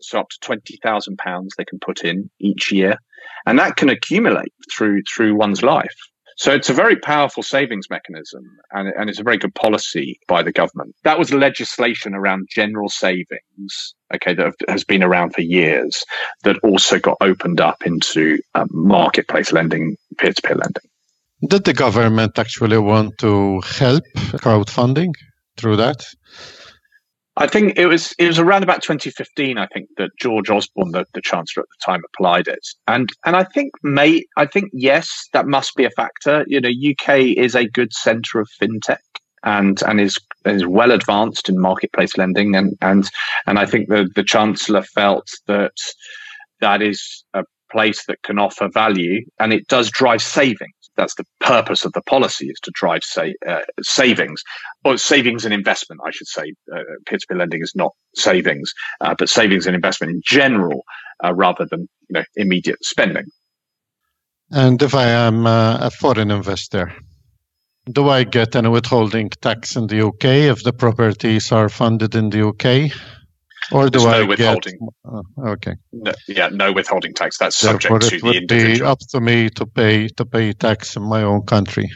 [0.00, 2.98] So up to twenty thousand pounds they can put in each year,
[3.46, 5.94] and that can accumulate through through one's life.
[6.36, 8.42] So it's a very powerful savings mechanism,
[8.72, 10.96] and, and it's a very good policy by the government.
[11.04, 16.04] That was legislation around general savings, okay, that has been around for years,
[16.42, 20.82] that also got opened up into um, marketplace lending, peer-to-peer lending.
[21.48, 25.12] Did the government actually want to help crowdfunding
[25.56, 26.04] through that?
[27.36, 29.58] I think it was it was around about 2015.
[29.58, 33.34] I think that George Osborne, the, the chancellor at the time, applied it, and and
[33.34, 36.44] I think may I think yes, that must be a factor.
[36.46, 38.98] You know, UK is a good centre of fintech
[39.42, 43.10] and and is is well advanced in marketplace lending, and and
[43.46, 45.76] and I think the the chancellor felt that
[46.60, 47.42] that is a
[47.72, 52.02] place that can offer value, and it does drive savings that's the purpose of the
[52.02, 54.42] policy is to drive say, uh, savings.
[54.84, 56.52] Or savings and investment i should say.
[56.74, 60.84] Uh, peer-to-peer lending is not savings uh, but savings and investment in general
[61.24, 63.24] uh, rather than you know immediate spending.
[64.50, 66.92] And if i am uh, a foreign investor
[67.90, 72.30] do i get any withholding tax in the uk if the properties are funded in
[72.30, 72.92] the uk
[73.72, 74.78] or do There's I no withholding?
[74.78, 75.74] Get, uh, okay.
[75.92, 77.38] No, yeah, no withholding tax.
[77.38, 78.78] That's subject Therefore, to it the would individual.
[78.78, 81.90] be up to me to pay to pay tax in my own country.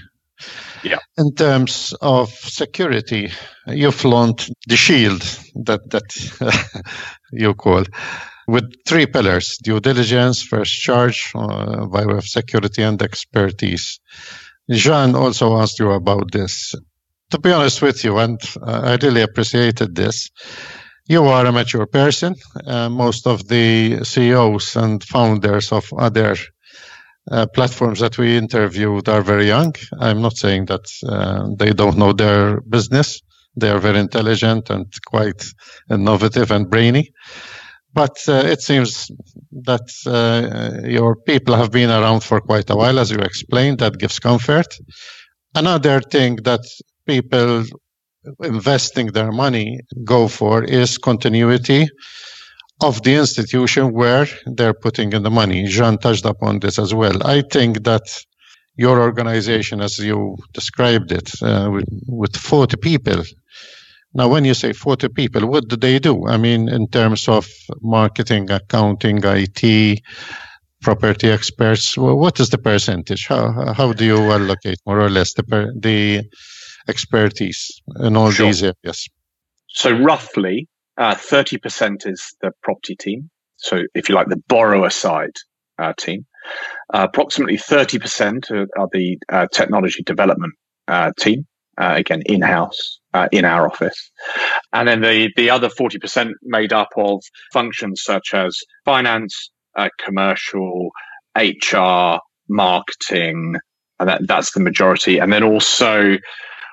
[0.82, 0.98] Yeah.
[1.16, 3.30] In terms of security,
[3.66, 5.22] you flaunt the shield
[5.66, 6.94] that that
[7.32, 7.84] you call
[8.46, 14.00] with three pillars: due diligence, first charge, uh, by way of security, and expertise.
[14.70, 16.74] Jean also asked you about this.
[17.30, 20.30] To be honest with you, and uh, I really appreciated this
[21.08, 22.34] you are a mature person.
[22.66, 26.36] Uh, most of the CEOs and founders of other
[27.30, 29.74] uh, platforms that we interviewed are very young.
[29.98, 33.20] I'm not saying that uh, they don't know their business.
[33.56, 35.44] They are very intelligent and quite
[35.90, 37.10] innovative and brainy.
[37.94, 39.10] But uh, it seems
[39.64, 43.78] that uh, your people have been around for quite a while, as you explained.
[43.78, 44.78] That gives comfort.
[45.54, 46.60] Another thing that
[47.06, 47.64] people
[48.42, 51.88] investing their money go for is continuity
[52.80, 55.64] of the institution where they're putting in the money.
[55.66, 57.26] Jean touched upon this as well.
[57.26, 58.02] I think that
[58.76, 63.24] your organization, as you described it, uh, with, with 40 people.
[64.14, 66.26] Now, when you say 40 people, what do they do?
[66.28, 67.48] I mean, in terms of
[67.82, 70.00] marketing, accounting, IT,
[70.80, 73.26] property experts, well, what is the percentage?
[73.26, 76.22] How, how do you allocate more or less the, per, the
[76.88, 78.46] expertise in all Sure.
[78.46, 79.08] these areas?
[79.68, 83.30] So roughly uh, 30% is the property team.
[83.56, 85.36] So if you like, the borrower side
[85.78, 86.26] uh, team.
[86.92, 90.54] Uh, approximately 30% are, are the uh, technology development
[90.88, 91.46] uh, team.
[91.80, 94.10] Uh, again, in-house, uh, in our office.
[94.72, 97.22] And then the, the other 40% made up of
[97.52, 100.90] functions such as finance, uh, commercial,
[101.36, 102.18] HR,
[102.48, 103.54] marketing,
[104.00, 105.18] and that, that's the majority.
[105.18, 106.16] And then also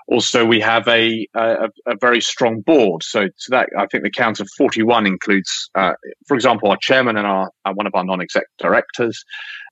[0.08, 3.02] also, we have a, a, a very strong board.
[3.04, 5.94] So, so that I think the count of 41 includes, uh,
[6.28, 9.24] for example, our chairman and our uh, one of our non-exec directors,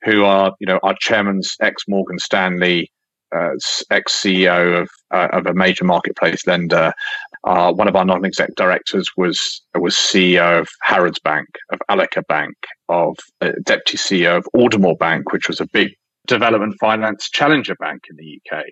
[0.03, 2.91] who are you know our chairman's ex Morgan Stanley,
[3.35, 3.51] uh,
[3.91, 6.93] ex CEO of uh, of a major marketplace lender.
[7.43, 12.55] One of our non-exec directors was was CEO of Harrods Bank, of Aleka Bank,
[12.89, 15.91] of uh, deputy CEO of Aldermore Bank, which was a big
[16.25, 18.63] development finance challenger bank in the UK.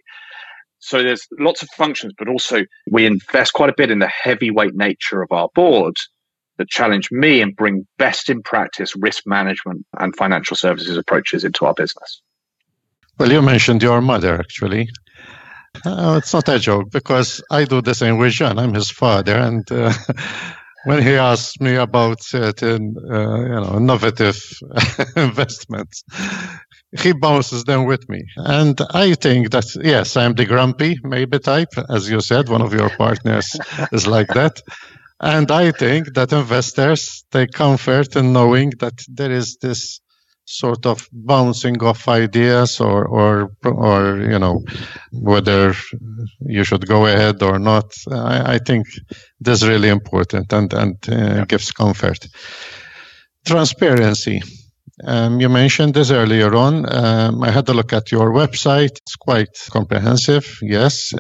[0.82, 4.74] So there's lots of functions, but also we invest quite a bit in the heavyweight
[4.74, 5.96] nature of our board
[6.58, 11.66] that challenge me and bring best in practice risk management and financial services approaches into
[11.66, 12.22] our business.
[13.18, 14.90] Well, you mentioned your mother, actually.
[15.86, 18.60] Uh, it's not a joke because I do the same with Jean.
[18.60, 19.94] I'm his father, and uh,
[20.86, 24.42] when he asks me about certain, uh, you know, innovative
[25.16, 26.04] investments,
[27.00, 28.24] he bounces them with me.
[28.36, 32.50] And I think that yes, I'm the grumpy maybe type, as you said.
[32.50, 33.56] One of your partners
[33.92, 34.62] is like that.
[35.20, 40.02] And I think that investors take comfort in knowing that there is this
[40.46, 44.64] sort of bouncing off ideas or or or you know
[45.12, 45.74] whether
[46.42, 48.88] you should go ahead or not i, I think
[49.39, 51.46] that's really important and and uh, yeah.
[51.46, 52.28] gives comfort
[53.46, 54.42] transparency
[55.04, 59.16] um, you mentioned this earlier on um, i had a look at your website it's
[59.16, 61.14] quite comprehensive yes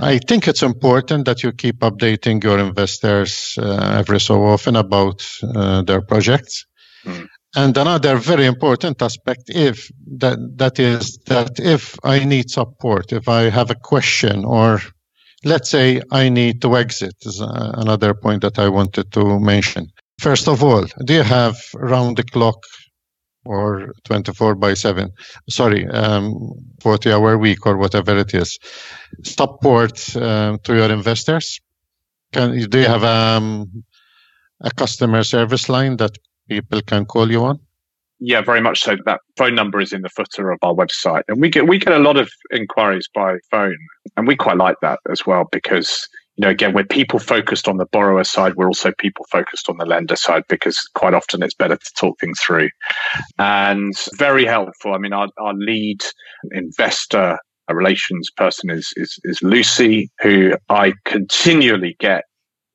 [0.00, 5.26] I think it's important that you keep updating your investors uh, every so often about
[5.42, 6.64] uh, their projects.
[7.04, 7.28] Mm.
[7.54, 13.28] And another very important aspect, if that that is that if I need support, if
[13.28, 14.80] I have a question, or
[15.44, 19.88] let's say I need to exit, is another point that I wanted to mention.
[20.18, 22.58] First of all, do you have round the clock
[23.44, 25.10] or 24 by 7
[25.48, 26.36] sorry um,
[26.80, 28.58] 40 hour week or whatever it is.
[29.24, 31.60] Support um, to your investors.
[32.32, 33.84] Can do you have um,
[34.60, 36.12] a customer service line that
[36.48, 37.58] people can call you on?
[38.20, 38.96] Yeah very much so.
[39.04, 41.22] That phone number is in the footer of our website.
[41.28, 43.76] And we get we get a lot of inquiries by phone.
[44.16, 46.08] And we quite like that as well because
[46.42, 48.54] know, again, we're people focused on the borrower side.
[48.56, 52.18] We're also people focused on the lender side because quite often it's better to talk
[52.20, 52.68] things through.
[53.38, 54.94] And very helpful.
[54.94, 56.02] I mean, our, our lead
[56.50, 57.38] investor
[57.72, 62.24] relations person is, is, is Lucy, who I continually get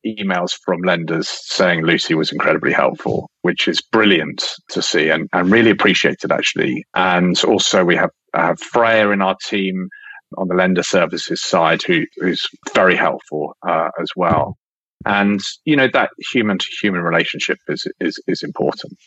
[0.06, 5.50] emails from lenders saying Lucy was incredibly helpful, which is brilliant to see and, and
[5.50, 6.84] really appreciated actually.
[6.94, 9.88] And also we have, have Freya in our team
[10.36, 14.56] on the lender services side who, who's very helpful uh, as well.
[15.06, 18.98] And you know that human to human relationship is, is is important.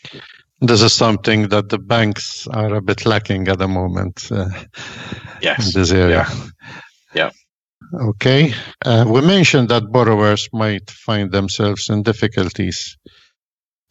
[0.62, 4.32] This is something that the banks are a bit lacking at the moment.
[4.32, 4.50] Uh,
[5.42, 5.76] yes.
[5.76, 6.26] In this area.
[7.14, 7.32] Yeah.
[7.94, 8.10] yeah.
[8.10, 8.54] Okay.
[8.86, 12.98] Uh, we mentioned that borrowers might find themselves in difficulties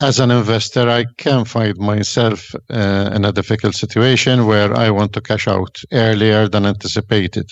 [0.01, 5.13] as an investor, I can find myself uh, in a difficult situation where I want
[5.13, 7.51] to cash out earlier than anticipated.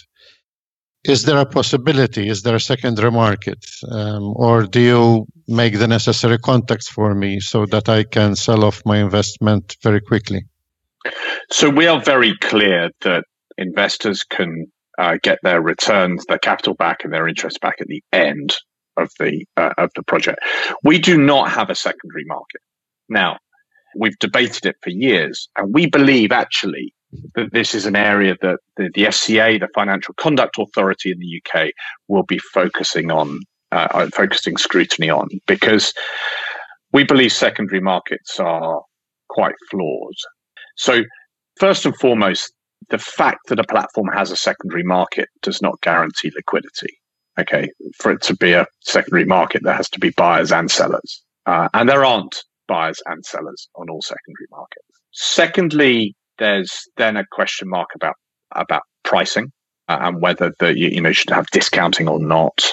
[1.04, 2.28] Is there a possibility?
[2.28, 3.64] Is there a secondary market?
[3.90, 8.64] Um, or do you make the necessary contacts for me so that I can sell
[8.64, 10.42] off my investment very quickly?
[11.50, 13.24] So we are very clear that
[13.56, 14.66] investors can
[14.98, 18.56] uh, get their returns, their capital back, and their interest back at the end
[18.98, 20.40] of the uh, of the project.
[20.82, 22.60] We do not have a secondary market
[23.08, 23.38] now.
[23.96, 26.94] We've debated it for years, and we believe actually
[27.34, 31.42] that this is an area that the, the FCA, the Financial Conduct Authority in the
[31.42, 31.70] UK,
[32.06, 33.40] will be focusing on,
[33.72, 35.94] uh, uh, focusing scrutiny on, because
[36.92, 38.82] we believe secondary markets are
[39.30, 40.14] quite flawed.
[40.76, 41.02] So,
[41.58, 42.52] first and foremost,
[42.90, 46.98] the fact that a platform has a secondary market does not guarantee liquidity
[47.38, 47.68] okay,
[47.98, 51.22] for it to be a secondary market, there has to be buyers and sellers.
[51.46, 52.36] Uh, and there aren't
[52.66, 54.86] buyers and sellers on all secondary markets.
[55.12, 58.14] Secondly, there's then a question mark about,
[58.54, 59.50] about pricing
[59.88, 62.72] uh, and whether the, you, you know, should have discounting or not,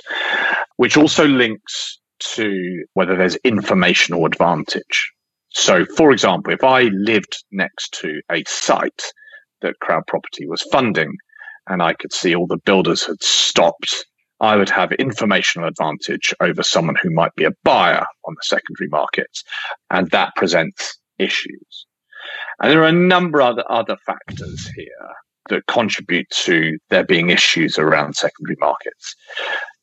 [0.78, 5.12] which also links to whether there's informational advantage.
[5.50, 9.04] So, for example, if I lived next to a site
[9.62, 11.14] that CrowdProperty was funding
[11.68, 14.06] and I could see all the builders had stopped
[14.42, 18.90] I would have informational advantage over someone who might be a buyer on the secondary
[18.90, 19.44] markets.
[19.90, 21.86] And that presents issues.
[22.62, 25.10] And there are a number of other, other factors here
[25.50, 29.16] that contribute to there being issues around secondary markets.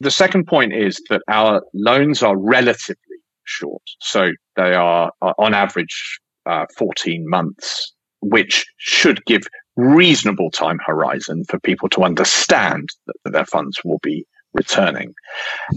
[0.01, 2.97] The second point is that our loans are relatively
[3.45, 3.83] short.
[4.01, 9.43] So they are, are on average uh, 14 months, which should give
[9.77, 15.15] reasonable time horizon for people to understand that their funds will be returning.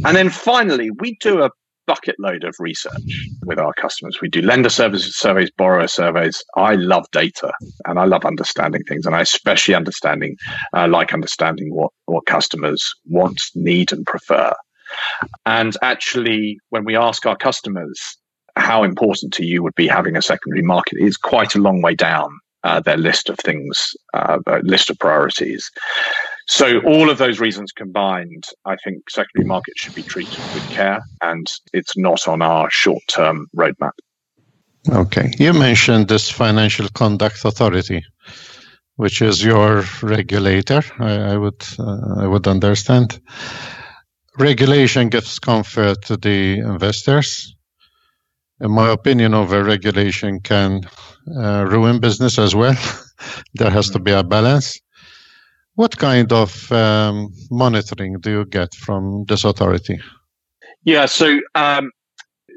[0.06, 1.50] And then finally, we do a
[1.88, 4.20] bucket load of research with our customers.
[4.22, 6.44] We do lender services surveys, borrower surveys.
[6.56, 7.52] I love data
[7.86, 10.36] and I love understanding things, and I especially understanding
[10.74, 14.52] uh, like understanding what what customers want, need, and prefer.
[15.46, 18.00] And actually, when we ask our customers
[18.56, 21.94] how important to you would be having a secondary market, is quite a long way
[21.94, 22.30] down
[22.64, 25.70] uh, their list of things, uh, list of priorities.
[26.48, 31.02] So all of those reasons combined, I think secondary markets should be treated with care,
[31.22, 33.94] and it's not on our short-term roadmap.
[34.88, 38.06] Okay, you mentioned this financial conduct authority,
[38.98, 40.84] which is your regulator.
[41.00, 43.20] I, I would uh, I would understand.
[44.38, 47.56] Regulation gives comfort to the investors.
[48.62, 50.82] In my opinion, over regulation can
[51.36, 52.78] uh, ruin business as well.
[53.56, 54.80] there has to be a balance.
[55.76, 60.00] What kind of um, monitoring do you get from this authority?
[60.84, 61.92] Yeah, so um,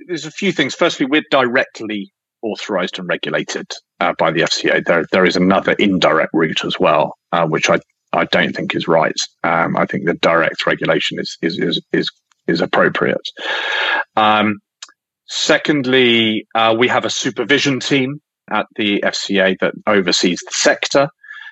[0.07, 0.75] there's a few things.
[0.75, 2.13] Firstly, we're directly
[2.43, 3.67] authorized and regulated
[4.01, 4.85] uh, by the FCA.
[4.85, 7.79] There, there is another indirect route as well, uh, which I,
[8.13, 9.17] I don't think is right.
[9.43, 12.11] Um, I think the direct regulation is is is is,
[12.47, 13.29] is appropriate.
[14.17, 14.59] Um,
[15.27, 18.21] secondly, uh, we have a supervision team
[18.51, 21.09] at the FCA that oversees the sector,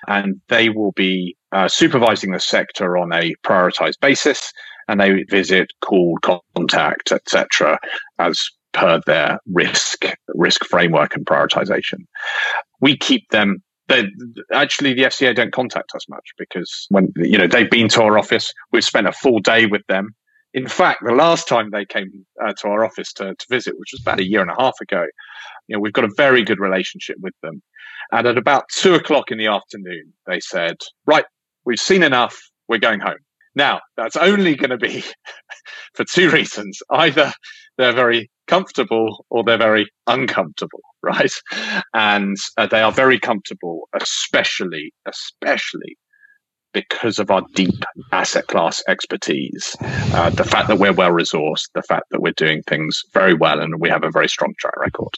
[0.07, 4.51] and they will be uh, supervising the sector on a prioritized basis.
[4.89, 6.17] And they visit, call,
[6.55, 7.77] contact, etc.,
[8.19, 8.39] as
[8.77, 12.05] per their risk risk framework and prioritization.
[12.79, 13.57] We keep them.
[13.87, 14.05] They,
[14.53, 18.17] actually, the FCA don't contact us much because when you know they've been to our
[18.17, 20.09] office, we've spent a full day with them.
[20.53, 23.91] In fact, the last time they came uh, to our office to, to visit, which
[23.91, 25.05] was about a year and a half ago,
[25.67, 27.61] you know, we've got a very good relationship with them.
[28.11, 31.25] And at about two o'clock in the afternoon, they said, "Right,
[31.67, 32.39] we've seen enough.
[32.67, 33.19] We're going home."
[33.57, 35.03] Now, that's only going to be
[35.95, 36.79] for two reasons.
[36.91, 37.33] Either
[37.77, 41.33] they're very comfortable or they're very uncomfortable, right?
[41.93, 45.97] And uh, they are very comfortable, especially, especially
[46.73, 47.73] because of our deep
[48.11, 52.61] asset class expertise, uh, the fact that we're well resourced, the fact that we're doing
[52.63, 55.09] things very well, and we have a very strong track record.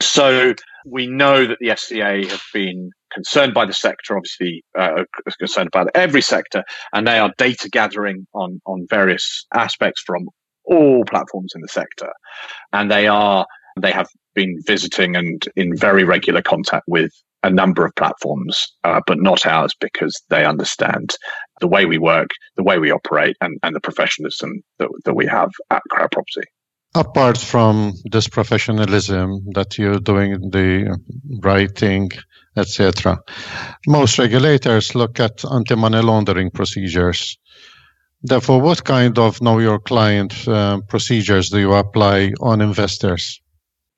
[0.00, 0.54] So
[0.86, 5.04] we know that the FCA have been concerned by the sector, obviously uh,
[5.38, 10.28] concerned about every sector, and they are data gathering on on various aspects from
[10.64, 12.12] all platforms in the sector,
[12.72, 13.46] and they are
[13.80, 17.12] they have been visiting and in very regular contact with
[17.44, 21.14] a number of platforms, uh, but not ours because they understand
[21.60, 25.24] the way we work, the way we operate, and, and the professionalism that, that we
[25.24, 26.42] have at CrowdProperty
[26.98, 30.98] apart from this professionalism that you're doing the
[31.42, 32.10] writing
[32.56, 33.16] etc
[33.86, 37.38] most regulators look at anti-money laundering procedures.
[38.22, 43.40] Therefore what kind of know your client uh, procedures do you apply on investors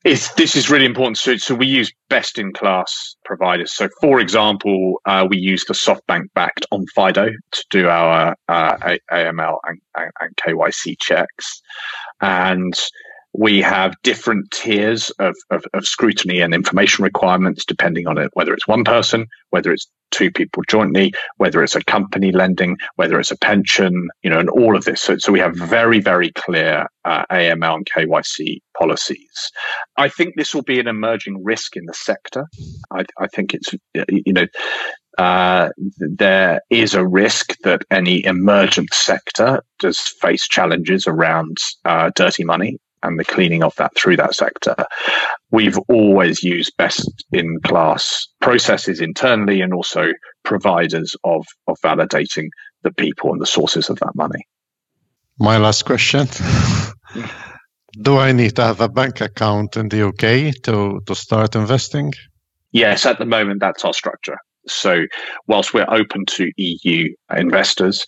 [0.04, 1.18] it's, this is really important.
[1.18, 3.74] So, so we use best in class providers.
[3.74, 9.58] So, for example, uh, we use the SoftBank backed Onfido to do our uh, AML
[9.64, 11.60] and, and, and KYC checks.
[12.20, 12.74] And
[13.32, 18.52] we have different tiers of, of, of, scrutiny and information requirements depending on it, whether
[18.52, 23.30] it's one person, whether it's two people jointly, whether it's a company lending, whether it's
[23.30, 25.00] a pension, you know, and all of this.
[25.00, 29.52] So, so we have very, very clear uh, AML and KYC policies.
[29.96, 32.46] I think this will be an emerging risk in the sector.
[32.90, 34.46] I, I think it's, you know,
[35.18, 42.44] uh, there is a risk that any emergent sector does face challenges around uh, dirty
[42.44, 44.74] money and the cleaning of that through that sector.
[45.50, 50.12] We've always used best in class processes internally and also
[50.44, 52.48] providers of, of validating
[52.82, 54.46] the people and the sources of that money.
[55.38, 56.26] My last question.
[58.02, 62.12] Do I need to have a bank account in the UK to, to start investing?
[62.72, 64.36] Yes, at the moment, that's our structure.
[64.68, 65.06] So,
[65.48, 68.04] whilst we're open to EU investors,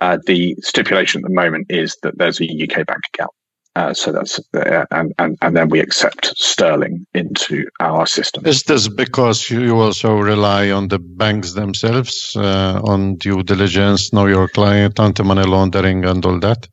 [0.00, 3.32] uh, the stipulation at the moment is that there's a UK bank account.
[3.76, 8.46] Uh, so that's uh, and, and and then we accept sterling into our system.
[8.46, 14.26] Is this because you also rely on the banks themselves uh, on due diligence, know
[14.26, 16.66] your client, anti-money laundering, and all that?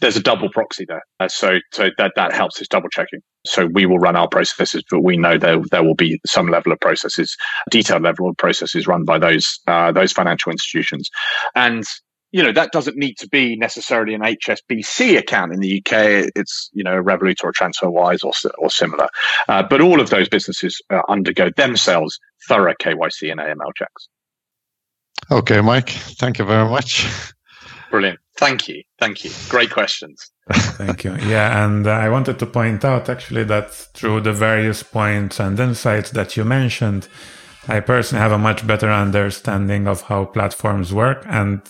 [0.00, 3.20] There's a double proxy there, uh, so so that that helps is double checking.
[3.44, 6.72] So we will run our processes, but we know there there will be some level
[6.72, 7.36] of processes,
[7.70, 11.10] detailed level of processes run by those uh, those financial institutions,
[11.54, 11.84] and
[12.32, 16.30] you know that doesn't need to be necessarily an HSBC account in the UK.
[16.36, 19.08] It's you know a Revolut or a TransferWise or or similar.
[19.48, 24.08] Uh, but all of those businesses uh, undergo themselves thorough KYC and AML checks.
[25.30, 25.90] Okay, Mike.
[25.90, 27.06] Thank you very much.
[27.90, 28.20] Brilliant.
[28.36, 28.82] Thank you.
[28.98, 29.30] Thank you.
[29.48, 30.30] Great questions.
[30.50, 31.16] Thank you.
[31.16, 36.10] Yeah, and I wanted to point out actually that through the various points and insights
[36.12, 37.08] that you mentioned.
[37.68, 41.60] I personally have a much better understanding of how platforms work and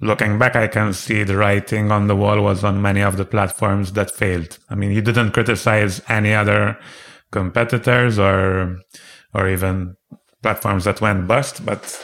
[0.00, 3.24] looking back, I can see the writing on the wall was on many of the
[3.24, 4.58] platforms that failed.
[4.68, 6.78] I mean, you didn't criticize any other
[7.30, 8.78] competitors or,
[9.34, 9.96] or even
[10.42, 12.02] platforms that went bust, but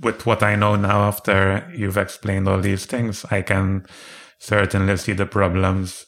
[0.00, 3.86] with what I know now after you've explained all these things, I can
[4.38, 6.06] certainly see the problems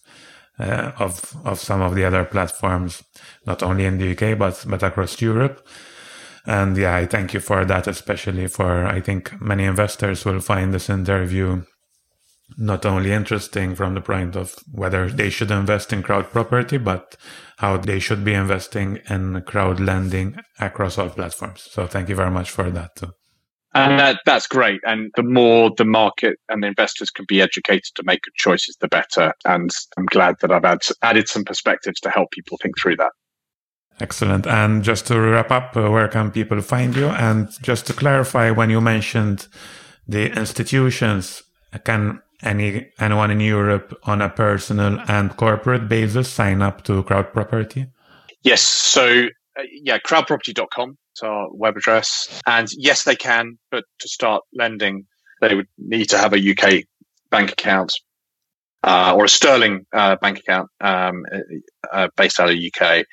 [0.58, 3.02] uh, of of some of the other platforms,
[3.46, 5.66] not only in the UK but but across Europe.
[6.46, 10.74] And yeah, I thank you for that, especially for I think many investors will find
[10.74, 11.62] this interview
[12.58, 17.16] not only interesting from the point of whether they should invest in CrowdProperty, but
[17.58, 21.66] how they should be investing in crowd lending across all platforms.
[21.70, 23.12] So thank you very much for that too.
[23.74, 24.80] And that, that's great.
[24.84, 28.76] And the more the market and the investors can be educated to make good choices,
[28.80, 29.32] the better.
[29.46, 33.12] And I'm glad that I've add, added some perspectives to help people think through that.
[34.02, 34.48] Excellent.
[34.48, 37.06] And just to wrap up, uh, where can people find you?
[37.06, 39.46] And just to clarify, when you mentioned
[40.08, 41.44] the institutions,
[41.84, 47.92] can any anyone in Europe on a personal and corporate basis sign up to CrowdProperty?
[48.42, 48.62] Yes.
[48.62, 49.26] So
[49.56, 52.42] uh, yeah, crowdproperty.com is our web address.
[52.44, 55.06] And yes, they can, but to start lending,
[55.40, 56.86] they would need to have a UK
[57.30, 57.92] bank account
[58.82, 61.38] uh, or a sterling uh, bank account um, uh,
[61.92, 63.04] uh based out of the UK.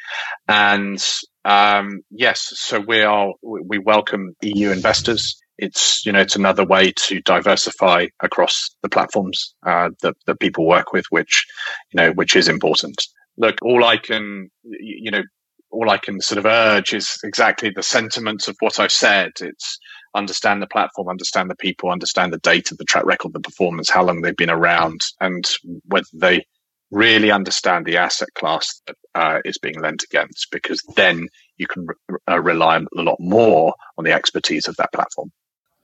[0.48, 1.04] And
[1.46, 5.38] um, yes, so we are we welcome EU investors.
[5.58, 10.66] It's you know it's another way to diversify across the platforms uh, that that people
[10.66, 11.46] work with, which
[11.92, 13.02] you know which is important.
[13.38, 15.24] Look, all I can you know
[15.72, 19.32] all I can sort of urge is exactly the sentiments of what I've said.
[19.40, 19.78] It's
[20.16, 24.04] understand the platform, understand the people, understand the data, the track record, the performance, how
[24.04, 25.50] long they've been around, and
[25.86, 26.46] whether they
[26.92, 31.28] really understand the asset class that uh, is being lent against, because then
[31.58, 35.32] you can re- uh, rely a lot more on the expertise of that platform.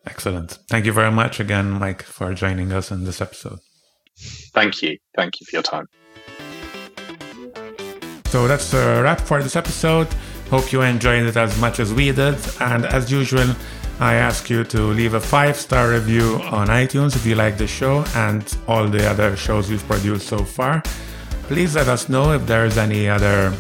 [0.06, 0.60] Excellent.
[0.70, 3.60] Thank you very much again, Mike, for joining us in this episode.
[4.54, 4.98] Thank you.
[5.16, 5.88] Thank you for your time.
[8.28, 10.08] So that's a wrap for this episode.
[10.50, 12.38] Hope you enjoyed it as much as we did.
[12.60, 13.56] And as usual,
[14.00, 17.68] I ask you to leave a five star review on iTunes if you like the
[17.68, 20.84] show and all the other shows we've produced so far.
[21.44, 23.54] Please let us know if there's any other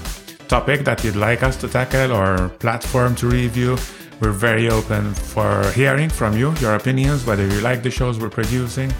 [0.49, 3.77] topic that you'd like us to tackle or platform to review.
[4.19, 8.29] We're very open for hearing from you, your opinions, whether you like the shows we're
[8.29, 8.93] producing.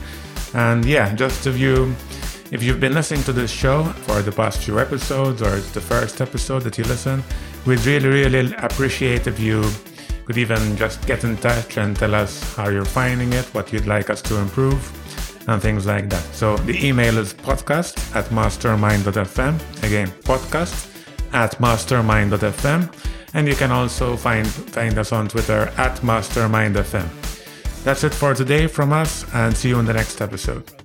[0.53, 1.93] And yeah, just if you
[2.51, 5.81] if you've been listening to this show for the past few episodes or it's the
[5.81, 7.21] first episode that you listen,
[7.65, 9.63] we'd really, really appreciate if you
[10.25, 13.87] could even just get in touch and tell us how you're finding it, what you'd
[13.87, 14.79] like us to improve,
[15.47, 16.23] and things like that.
[16.33, 19.83] So the email is podcast at mastermind.fm.
[19.83, 20.91] Again, podcast
[21.33, 22.93] at mastermind.fm.
[23.33, 27.83] And you can also find, find us on Twitter at mastermindfm.
[27.83, 30.84] That's it for today from us, and see you in the next episode.